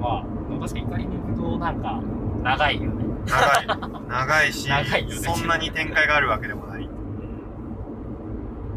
[0.00, 2.00] まあ、でも確かに怒りのぶどうなんか、
[2.42, 3.04] 長いよね。
[3.26, 3.66] ー、長い
[4.08, 6.88] 長いし 長いよねそんなに展開があるわけでもない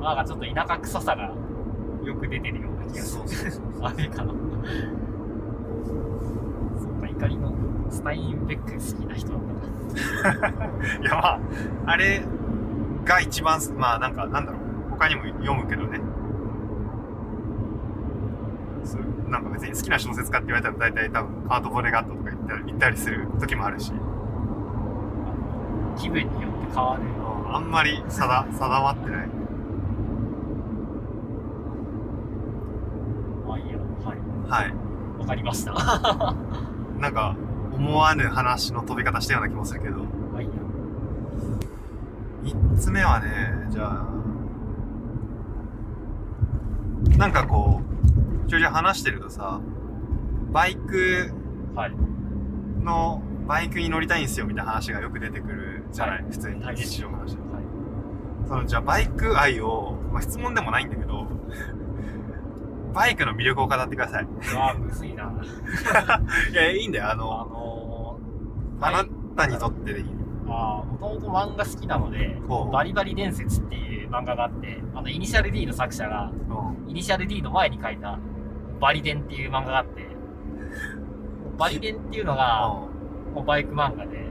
[0.02, 1.32] なんかちょっと田舎臭さが
[2.04, 3.28] よく出てるような気がする。
[3.30, 4.34] そうそうそうアメリカの。
[6.76, 7.54] そっか、怒りの
[7.92, 9.32] スタインベック好きな人。
[11.02, 11.40] いやまあ
[11.86, 12.24] あれ
[13.06, 16.00] が一番まあなんかなんだろう他にも読むけどね
[19.30, 23.92] なんか別に好きな小説家って言われたら大体多分カート・ボネガットとか言った言ったりする時もあるし
[25.98, 27.02] 気分によって変わる。
[27.54, 29.28] あんまり定定まってない
[33.48, 33.78] まあいいや。
[34.06, 34.64] はい。
[34.64, 34.74] はい
[35.20, 35.74] わかりました。
[37.00, 37.36] なんか
[37.82, 40.54] 思わぬ話の飛び方したような気もするけどまあいいや。
[42.44, 44.06] 3つ目はねじゃあ
[47.18, 47.82] なんかこ
[48.46, 49.60] うちょいちょい話してるとさ
[50.52, 51.32] バイク
[51.76, 51.92] はい。
[52.84, 57.38] のバイクに乗りたいんですよみたいな話がよく出てくるじゃない、はい普通にはい日常の話はい。
[58.48, 61.26] そのじゃあバイク愛を、まあ、質問でもないんだけど
[62.94, 65.32] バイクの魅力を語ってくださいうわむずいな。
[66.52, 67.61] いやいいんだよああの
[68.82, 69.06] あな
[69.38, 70.06] たにとってでいい。
[70.48, 72.38] あもともと漫画好きなので
[72.74, 76.88] バリバリ伝説っていう漫画があって、あの、イニシャル D の作者が、う。
[76.88, 78.20] んイニシャル D の前に書いた、
[78.80, 80.06] バリデンっていう漫画があって、
[81.58, 82.68] バリデンっていうのが、
[83.34, 84.22] もうバイク漫画で、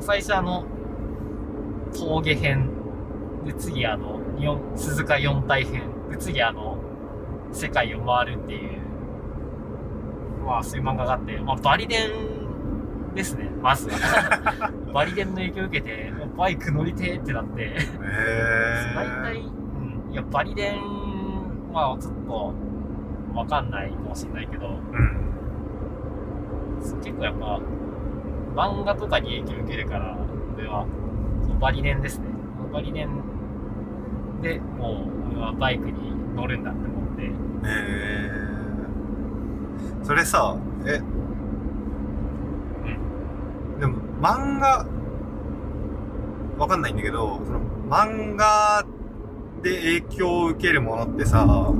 [0.00, 0.64] 最初あの、
[1.92, 2.70] 峠編、
[3.44, 6.78] で次あの、日本鈴鹿四体編、で次あの、
[7.52, 8.80] 世界を回るっていう、
[10.44, 12.39] まあそういう漫画があって、まあバリデン
[13.14, 13.88] ですね、まず。
[13.90, 14.70] は。
[14.92, 17.76] バリデンの影響を受けて、もうバイク乗りてーってなって、へ
[18.94, 22.54] 大え体、うん、いや、バリデンはちょっと
[23.34, 25.16] わかんないかもしれないけど、うん。
[27.02, 27.60] 結構やっぱ、
[28.56, 30.16] 漫画とかに影響を受けるから、
[30.56, 30.86] 俺は、
[31.60, 32.26] バリデンですね。
[32.72, 33.08] バリデン
[34.42, 35.94] でもう、俺はバイクに
[36.34, 37.22] 乗るんだって思って。
[37.24, 37.30] へ
[37.66, 38.50] え
[40.02, 41.00] それさえ
[43.80, 44.86] でも漫画
[46.58, 48.84] わかんないんだけどその漫画
[49.62, 51.72] で影響を受けるものってさ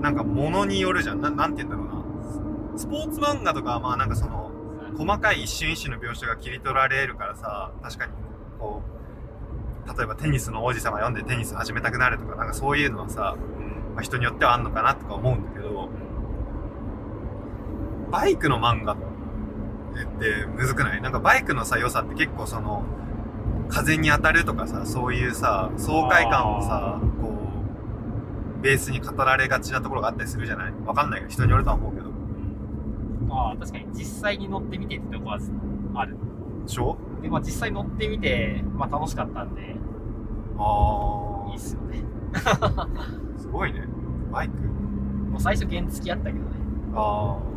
[0.00, 1.20] なんかものによるじゃん。
[1.20, 2.78] ななんて言うんだろうな。
[2.78, 4.50] スポーツ漫画とかはまあなんかその
[4.96, 8.12] 細かい一瞬一瞬の描写が切り取られるからさ確かに
[8.58, 8.82] こ
[9.86, 13.36] う例えばテニスの王子様読んでテニス始めたくなるとかなんかそういうのはさ、
[13.94, 15.88] まあ、人によってはあんのかなとか思うんだけど
[18.10, 19.09] バイクの漫画って
[20.56, 21.02] むずくない？
[21.02, 22.84] なんかバイクのさ良さって結構その
[23.68, 27.28] 風に当たるとかさそういうさ爽快感をさこ
[28.58, 30.72] うベースに語られがちなところがあったりするじゃない？
[30.86, 32.10] わかんないけど人によるとは思うけど。
[33.28, 33.86] まあ確かに。
[33.92, 35.38] 実際に乗ってみてってとこは
[35.94, 36.16] ある。
[36.66, 36.96] でしょ？
[37.22, 39.76] で、まあ実際乗ってみて、まあ楽しかったんで、
[40.58, 42.02] あいいっすよね。
[42.44, 42.88] あ
[43.38, 43.84] すごいね。
[44.32, 44.54] バイク。
[45.30, 46.42] もう最初原付きあったけどね。
[46.94, 47.50] ああ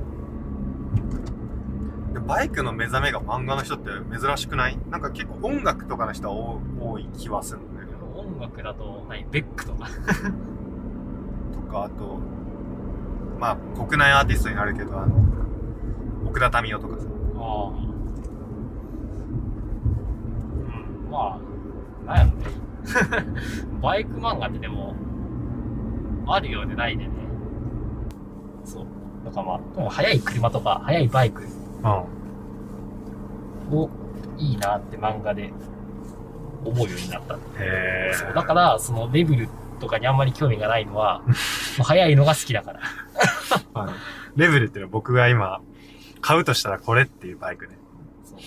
[2.19, 4.77] バイクの目覚めが漫画の人って珍しくない？
[4.89, 9.87] なんか結構音楽とかの人は多多い気はするんだけど音楽だと、何、ベックとか。
[9.87, 12.19] とかあと
[13.39, 15.15] まあ国内アーティストになるけどあの
[16.25, 17.67] 奥田民生とかさああ。
[17.69, 17.71] う
[21.07, 21.39] ん、ま
[22.07, 22.45] あ、なんやろね。
[23.81, 24.93] バイク漫画ってでも、
[26.27, 27.11] あるようでないでね。
[28.65, 28.85] そう。
[29.25, 31.43] だからまあ、でも速い車とか、速いバイク
[31.83, 33.77] うん。
[33.77, 33.89] を
[34.37, 35.51] いいなって漫画で
[36.65, 37.37] 思うようになった。
[37.59, 41.19] へそうだから、そのレベルとかにあんまり興味がないのは、
[41.77, 42.79] もう速いのが好きだから。
[43.73, 43.93] あ の
[44.35, 45.61] レベルっていうのは僕が今
[46.21, 47.77] 買うとしたらこれっていうバイクね。
[48.23, 48.39] そう。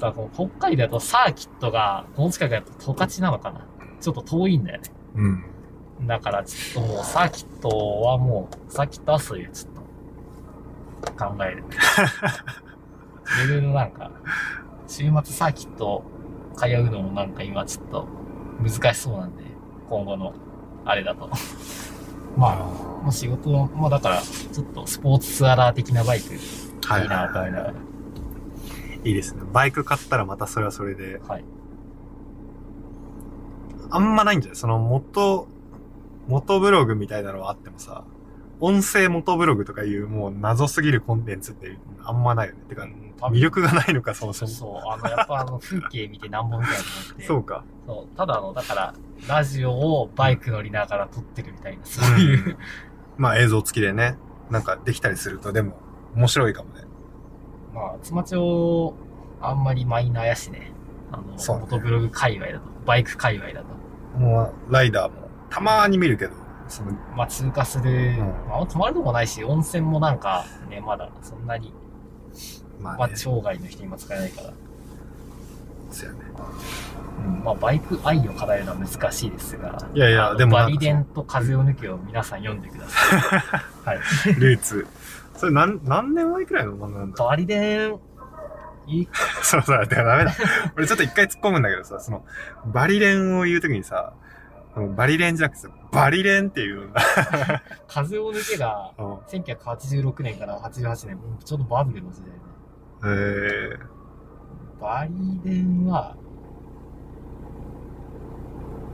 [0.00, 3.60] だから北海道だとサーキットが、この近くだと十勝なのかな。
[4.00, 4.90] ちょっと遠いんだよね。
[5.14, 5.44] うん。
[6.06, 7.68] だからちょっともうサーキット
[8.02, 9.75] はもう、サーキット遊びをちょっと
[11.18, 11.64] 考える。
[13.48, 14.10] レベルなんか、
[14.88, 16.04] 週末サーキット
[16.56, 18.06] 通うのもなんか今ちょっと
[18.62, 19.42] 難しそうなんで、
[19.88, 20.32] 今後の
[20.84, 21.28] あれだと。
[22.36, 22.56] まあ、
[23.02, 27.72] もう仕事は、まあだから、ちょっとスポーツツアラー的なバイクいいなと思いながら。
[29.04, 31.44] いいですねバイク買ったらまたそれはそれではい。
[33.90, 34.56] あんまないんじゃない？
[34.56, 35.46] その元、
[36.26, 38.04] 元ブログみたいなのはあってもさ、
[38.60, 42.60] 音声元ブログとかいうもう謎すぎるコンテンツってあんまないよね。
[42.68, 42.88] てか、
[43.28, 44.50] 魅力がないのか、そもそも。
[44.50, 47.24] そう、あの、やっぱあの、風景見てなんぼみたいなのって。
[47.24, 47.64] そうか。
[47.86, 48.16] そう。
[48.16, 48.94] ただあの、だから、
[49.28, 52.46] ラジオをバイク乗りながら撮ってるみたいな、そういう。
[52.46, 52.56] うん
[53.18, 54.16] まあ映像付きでね、
[54.50, 55.78] なんかできたりするとでも
[56.14, 56.82] 面白いかもね。
[57.74, 58.94] まあ、妻町、
[59.40, 60.72] あんまりマイナーやしね。
[61.12, 64.18] あの、そうね元ブログ界隈だと、バイク界隈だと。
[64.18, 66.32] もうライダーもたまーに見るけど、
[66.68, 71.72] その、まあ、通過する、んまあ、泊まるとこないし、温泉もなんか、ね、まだそんなに、
[72.80, 74.52] まあ、まあね、町外の人今使えないから。
[75.90, 76.20] そうやね。
[77.24, 79.78] うん、まあ、バイク愛を語るのは難しいですが。
[79.94, 83.20] いやいやでもバリデンと風を抜けを皆さん読んでください。
[83.86, 83.98] はい。
[84.34, 84.86] ルーツ。
[85.36, 87.98] それ何、何年前くらいの漫画なんだバリデン、
[88.86, 89.08] いい？
[89.42, 90.34] そうそう、だからダメだ。
[90.76, 92.24] 俺ちょっと一回突っ込むんだけどさ、その、
[92.66, 94.12] バリレンを言うときにさ、
[94.84, 97.00] バリレンじゃなくてさ、バリレンっていうのが、
[97.88, 102.36] 風を抜けが、うん1986年から88年、ちょうどバブルの時代で。
[103.04, 103.78] え
[104.80, 106.14] バリデンは、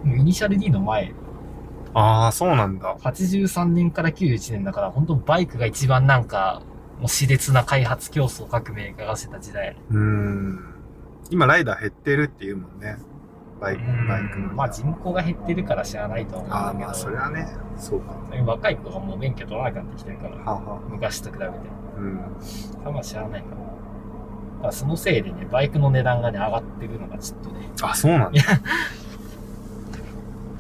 [0.05, 1.15] もうイニシャル D の前、ー、
[1.95, 2.97] ああ、そうなんだ。
[2.97, 6.63] 83年から91年だから、本当バイクが一番なんか、
[6.99, 9.77] もう熾烈な開発競争各メーカーがしてた時代。
[9.91, 10.75] うーん。
[11.31, 12.97] 今ライダー減ってるっていうもんね。
[13.63, 14.53] バイク、バイクの。
[14.55, 18.17] まあ人口が減ってるから知らないとは思うんだけど、ああ、まあそれはね、そうか。
[18.45, 21.53] 若い子がもう免許取らなくなってきてるから、はあはあ昔と比べて。
[21.97, 22.21] うん。
[22.85, 23.57] あんま知らないから。
[23.57, 23.67] だか
[24.65, 28.43] らそのせいでね、バイクの値段がね、上がってるのがちょっとね、あ、そうなんだ。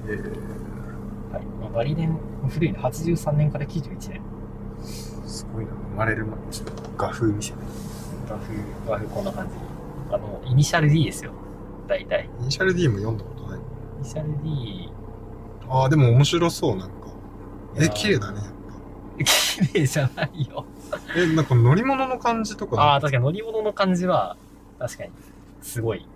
[0.07, 1.45] えー、はい。
[1.61, 2.17] まあ、バリデン、
[2.49, 4.21] 古いね、83年から91年。
[5.27, 5.73] すごいな。
[5.73, 7.59] 生まれる前にちょっと画風見せて。
[8.29, 8.55] 画風、
[8.89, 9.55] 画風こんな感じ。
[10.15, 11.33] あの、イニシャル D ですよ。
[11.93, 12.31] 大体。
[12.41, 13.59] イニシャル D も読んだことない。
[13.59, 13.63] イ
[14.03, 14.91] ニシャル D、
[15.69, 16.95] ああ、でも面白そう、なんか。
[17.77, 18.41] え、綺麗だね。
[19.23, 20.65] 綺麗じゃないよ。
[21.15, 22.81] え、なんか乗り物の感じとか。
[22.81, 24.37] ああ、確かに乗り物の感じは、
[24.79, 25.11] 確かに、
[25.61, 26.07] すごい。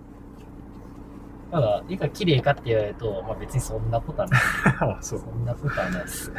[1.51, 4.41] ただ、絵が綺麗かって言われると、まあ別にそんなことはない。
[4.81, 6.31] あそうそんなことはないです。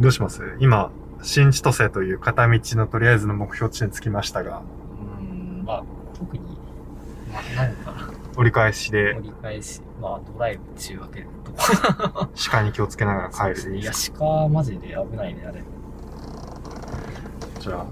[0.00, 0.56] どうします？
[0.58, 0.90] 今、
[1.22, 4.58] 新千歳という片道のとりあえずの目標地点に着きましたが。
[4.58, 5.84] うーん、まあ、
[6.24, 6.44] 特に、
[7.32, 9.14] まあ、なんか、折り返しで。
[9.14, 11.52] 折り返し、まあドライブ中分けると
[12.50, 15.62] 鹿に気をつけながら帰るでいいいやです、鹿マジで危ないね、あれ。
[17.60, 17.86] じゃあ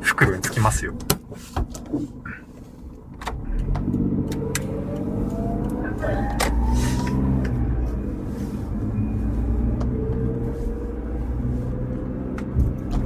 [0.00, 0.94] 袋につきますよ。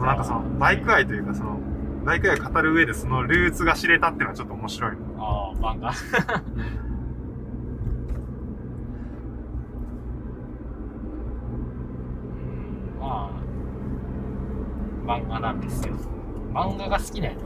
[0.01, 1.59] なんかそのバイク愛というかその
[2.05, 5.89] バイク愛を語る上でそのルーツが知れたっていうのはちょっと面白いのああ、漫画。
[5.89, 5.95] うん
[13.01, 13.31] ま
[15.07, 15.95] あ、漫画なんですよ。
[16.53, 17.45] 漫画が好きなやつね。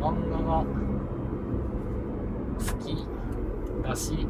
[0.00, 0.64] 漫画が
[2.58, 3.06] 好き
[3.82, 4.26] だし、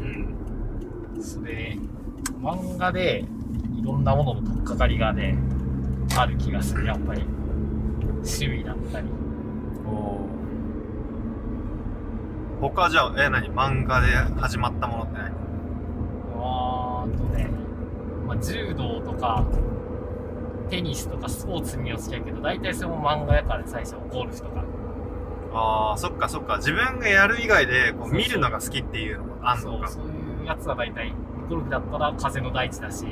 [0.00, 0.04] う
[1.18, 1.22] ん。
[1.22, 1.76] それ、
[2.40, 3.24] 漫画で
[3.82, 5.36] いろんなものの取っかかりがね、
[6.16, 7.22] ある気がする、やっぱり。
[8.18, 9.08] 趣味だったり。
[12.60, 13.50] 他じゃあえ何？
[13.50, 14.06] 漫画で
[14.40, 15.32] 始まったものって何？
[16.36, 17.48] あーとね、
[18.24, 19.44] まあ、柔道とか、
[20.70, 24.62] テニスとかスポーツ見よ好きやけど、大体それも漫画やから最初、ゴルフとか。
[25.54, 26.58] ああそっかそっか。
[26.58, 29.88] 自分がやる以外でこう見るのが好きっていうのがあんのか。
[29.88, 31.12] そう、そういうやつは大体、
[31.50, 33.04] ゴルフだったら風の大地だし、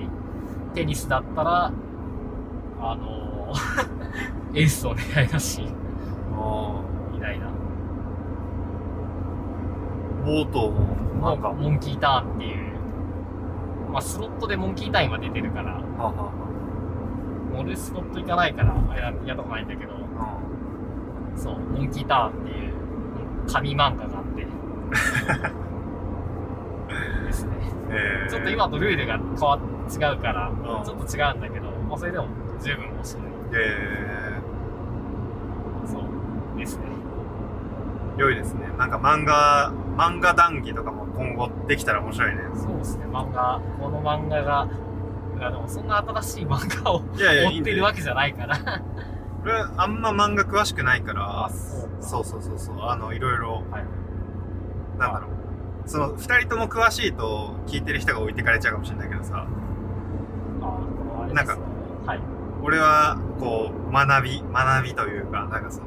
[0.74, 1.72] テニスだったら、
[2.80, 4.00] あのー
[4.54, 5.62] エースを狙いだし、
[6.32, 6.80] あ
[7.12, 7.46] みたいな。
[7.46, 7.50] ー
[10.24, 11.00] ボートも。
[11.20, 12.72] なんかはモンキーターンっていう、
[13.92, 16.30] まあ、スロットでモンキーターンは出てるから、あはあは
[17.58, 20.38] 俺スロット行かないから、あれややったことないんだけど、あ
[21.36, 22.72] そう、モンキーターンっていう
[23.46, 24.46] 紙漫画があって、
[27.30, 27.50] ですね。
[27.90, 29.60] えー、ちょっと今とルールが変わっ
[29.92, 32.26] 違うから、んちょっと違うんだけど、まあ、それでも
[32.62, 33.24] 十分面白い。
[33.52, 34.40] え
[35.86, 36.84] そうですね。
[38.16, 44.68] ー、良いですねなんか漫画漫画談義とかも今後できたら面白いねそうですね、漫画、この漫画が、
[45.40, 48.56] あのそんな新しい漫画をいやいやいい追ってるわけじゃないから。
[49.42, 53.84] 俺あんま漫画詳しくないからあそうそうそうそうそうあのいろいろはい。
[54.98, 55.30] なんだろう
[55.90, 59.44] その二人とも詳しいと聞いてる人が置いてかれちゃうかもしれないけどさ
[61.34, 61.58] なんか
[62.06, 62.20] はい。
[62.62, 65.86] 俺はこう学び学びというかなんかその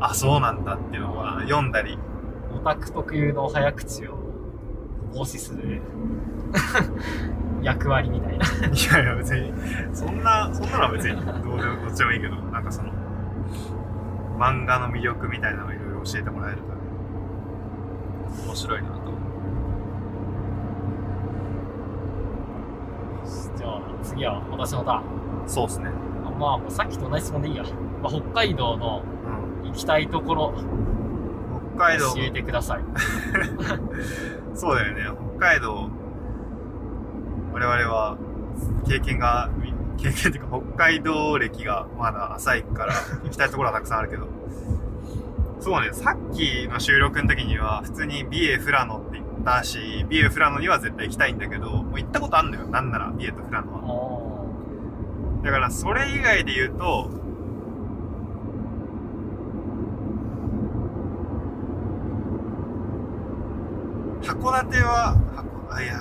[0.00, 1.96] あそうなんだっていうのは読んだり
[2.56, 4.18] オタク特有の早口を
[5.12, 5.80] 防止する
[7.62, 8.44] 役割みたいな。
[8.66, 9.52] いやいや別に
[9.92, 12.90] そんなそんなのは別にどうでもどっちでもいいけどなんかその
[14.40, 16.73] 漫画の魅力みたいなのをいろいろ教えてもらえるから
[18.46, 18.94] 面白いなと。
[23.56, 25.48] じゃあ次は私のターン。
[25.48, 25.86] そうっすね。
[26.24, 27.64] あまあもうさっきと同じ質問でいいや。
[28.02, 29.02] まあ、北海道の
[29.62, 29.68] うん。
[29.68, 30.54] 行きたいところ。
[31.76, 32.14] 北海道。
[32.14, 32.84] 教えてください。
[34.54, 35.18] そうだよね。
[35.38, 35.88] 北海道。
[37.52, 38.16] 我々は
[38.86, 39.48] 経験が
[39.96, 44.26] 経験っていうか北海道歴がまだ浅いから行きたいところはたくさんあるけど
[45.64, 53.82] そうねさっきの収録の時には普通にビエフラノって言ったしビエフラノには絶対行きたいんだけどもう行ったことあるのよなんならビエとフラノは。
[53.82, 57.08] おだからそれ以外で言うと
[64.22, 65.16] 函館は
[65.68, 65.94] 函あいや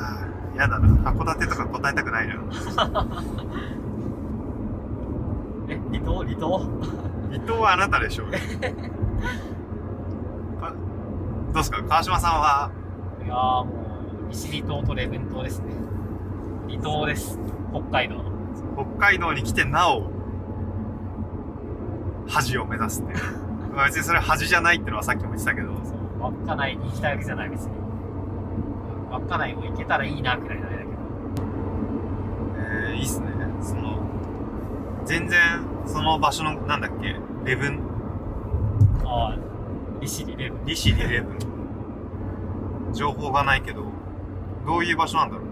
[0.55, 1.11] ーやだな。
[1.11, 2.41] 函館とか答えたくないのよ
[5.69, 6.23] え、離島？
[6.23, 6.59] 離島？
[7.31, 8.27] 離島はあなたでしょう
[11.53, 11.83] どうすか？
[11.83, 12.71] 川島さんは？
[13.23, 13.71] いやーも
[14.25, 15.73] う、西離島と礼文島ですね。
[16.69, 17.39] 離島です。
[17.71, 18.23] 北海道の。
[18.75, 20.09] 北海道に来てなお
[22.27, 23.13] 恥を目指すって
[23.85, 27.71] 別にそれ恥じゃないってのはさっきも言ってたけどそう、稚内に行きたいわけじゃない別に。
[29.11, 30.91] 稚内も行けたらいいなくらいのあれだけど。
[32.57, 33.27] えー、いいっすね。
[33.61, 33.99] その、
[35.05, 35.39] 全然、
[35.85, 37.79] その場所の、なんだっけ、レブン、
[39.05, 39.35] あ
[40.03, 40.65] あ、利尻礼文。
[40.65, 42.93] 利尻レブン。
[42.93, 43.83] 情報がないけど、
[44.65, 45.43] どういう場所なんだろ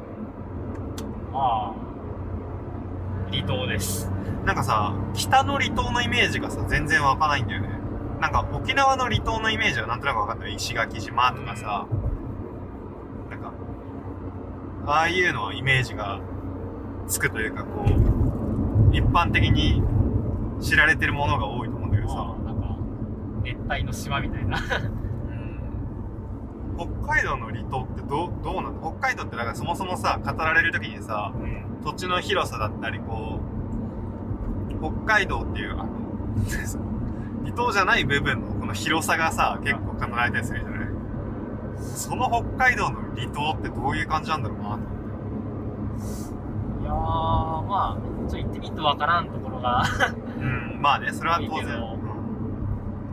[1.34, 4.12] ああ、離島です。
[4.44, 4.46] う。
[4.46, 7.70] なんかさ、北の離島のイメージがさ、全然湧かないんだよね。
[8.20, 10.56] なんか、沖縄の離島のイメージはなんとなくわかんない。
[10.56, 11.88] 石垣島とかさ、
[13.30, 13.54] なんか、
[14.86, 16.20] ああいうのはイメージが
[17.08, 19.82] つくというか、こう、一般的に
[20.60, 21.71] 知られてるものが多い
[23.44, 24.58] 熱帯の島みたいな。
[26.78, 31.82] 北海道の離島ってどうどうなの北海道ってだからそもそもさ語られる時にさうん。
[31.84, 33.40] 土地の広さだったりこ
[34.70, 35.90] う北海道っていうあの
[37.46, 40.82] 離島じゃない部分のこの広さがさ、結構語られたりするじゃない？
[41.78, 44.86] その北海道の離島ってどういう感じなんだろうなと思って。
[46.82, 49.84] いやー、まあ、ちょっと行ってみるとわからんところが、
[50.40, 50.44] う
[50.78, 52.01] ん、まあね、それは当然。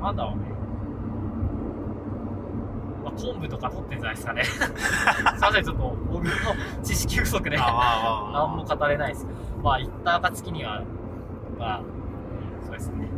[0.01, 0.59] なんだろうね。
[3.05, 4.45] まあ、昆布とか取ってんじゃないですかね。
[4.45, 4.61] すい
[5.41, 6.31] ません、ちょっと僕の
[6.83, 10.83] 知識不足で、何も語れないですけど、まあ、行った暁には、
[11.59, 11.81] まあ、
[12.65, 13.09] そうですね。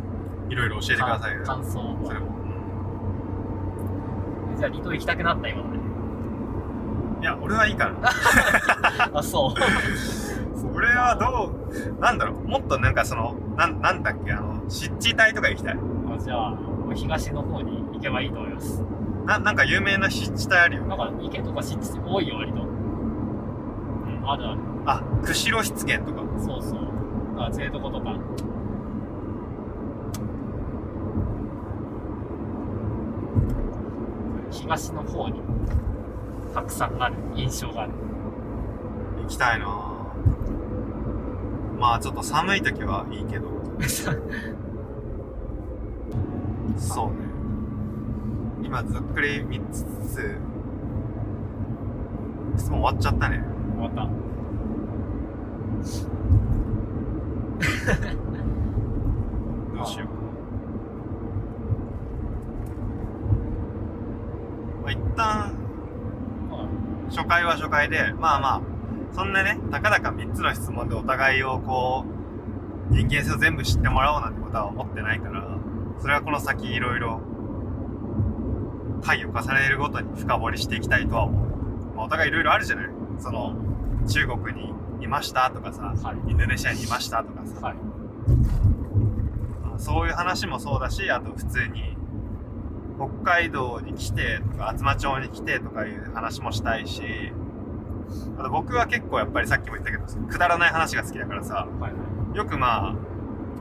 [0.48, 1.44] いろいろ教えてくださいよ。
[1.44, 2.26] 感想をそれも。
[4.56, 5.80] じゃあ、離島行きたくなった、今まで。
[7.20, 7.94] いや、俺はいいから。
[9.18, 9.54] あ、そう。
[10.74, 11.52] 俺はど
[11.96, 15.74] う、なんだろう、もっとなんかその、なん、なんだっけ、あの、湿地帯とか行きたい。
[15.74, 16.58] あじゃあ、
[16.95, 18.82] 東の方に行けばいいと思います。
[19.26, 20.88] な、なんか有名な湿地帯あるよね。
[20.88, 22.62] なんか、池とか湿地多いよ、割と。
[22.62, 24.61] うん、あるある。
[24.86, 26.22] あ、釧路湿原とか。
[26.38, 26.80] そうそう。
[27.38, 28.16] あ、知床とか。
[34.51, 35.41] 東の方に
[36.53, 37.93] たくさんある印象がある。
[39.22, 39.91] 行きたいなぁ
[41.78, 43.49] まあちょっと寒い時はいいけど。
[46.76, 47.14] そうね。
[48.62, 49.86] 今ざっくり3つ、
[52.56, 53.44] 質問終わっちゃったね。
[53.78, 54.02] また。
[59.74, 60.08] どうしよう。
[64.82, 65.54] まあ、一旦、
[67.08, 68.60] 初回は初回で、まあまあ、
[69.12, 72.04] そんなね、たかだか3つの質問でお互いをこ
[72.90, 75.59] う、人間性を全部知ってもらおうなんてことは思ってないから、
[76.01, 77.20] それはこの先いろいろ、
[79.03, 81.48] 回を重ねるごとに深掘りしていきたいとは思う。
[81.96, 82.86] まあ、お互いいろいろあるじゃない？
[83.18, 83.55] その、
[84.07, 87.76] 中国にいましたとかさ、はいインドネシアにいましたとかさ、はい。
[89.62, 91.96] まあそういう話もそうだし、あと普通に、
[92.96, 97.03] 北海道に来てとか、厚真町に来てとかいう話もしたいし、
[98.38, 101.88] あと僕は結構やっぱりさっきも言ったけど、くだらない話が好きだからさ、は
[102.34, 102.36] い。
[102.36, 102.94] よくまあ、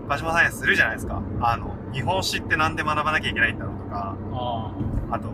[0.10, 1.22] 場所サイエンスするじゃないですか。
[1.40, 4.74] あの、日本史ってなんで学ばなきゃいけないんだろうとか、あ
[5.12, 5.30] あと、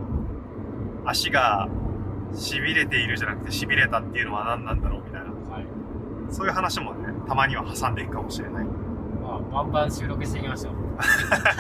[1.06, 1.68] 足が
[2.34, 5.28] 痺れているじゃなくて痺れたっていうのは何なんだろうみたいな。
[5.52, 5.56] あ。
[5.58, 5.66] はい。
[6.30, 8.66] そういう話もね、たまには挟んでいくかもしれない。
[8.66, 10.74] まあ、バンバン収録していきましょう。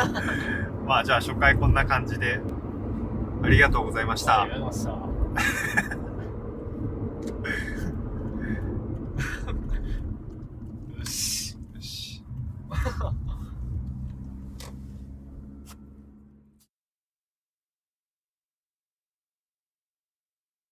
[0.87, 2.39] まあじゃあ初回こんな感じで、
[3.43, 4.41] ありがとうございました。
[4.41, 5.97] ありがとうございました。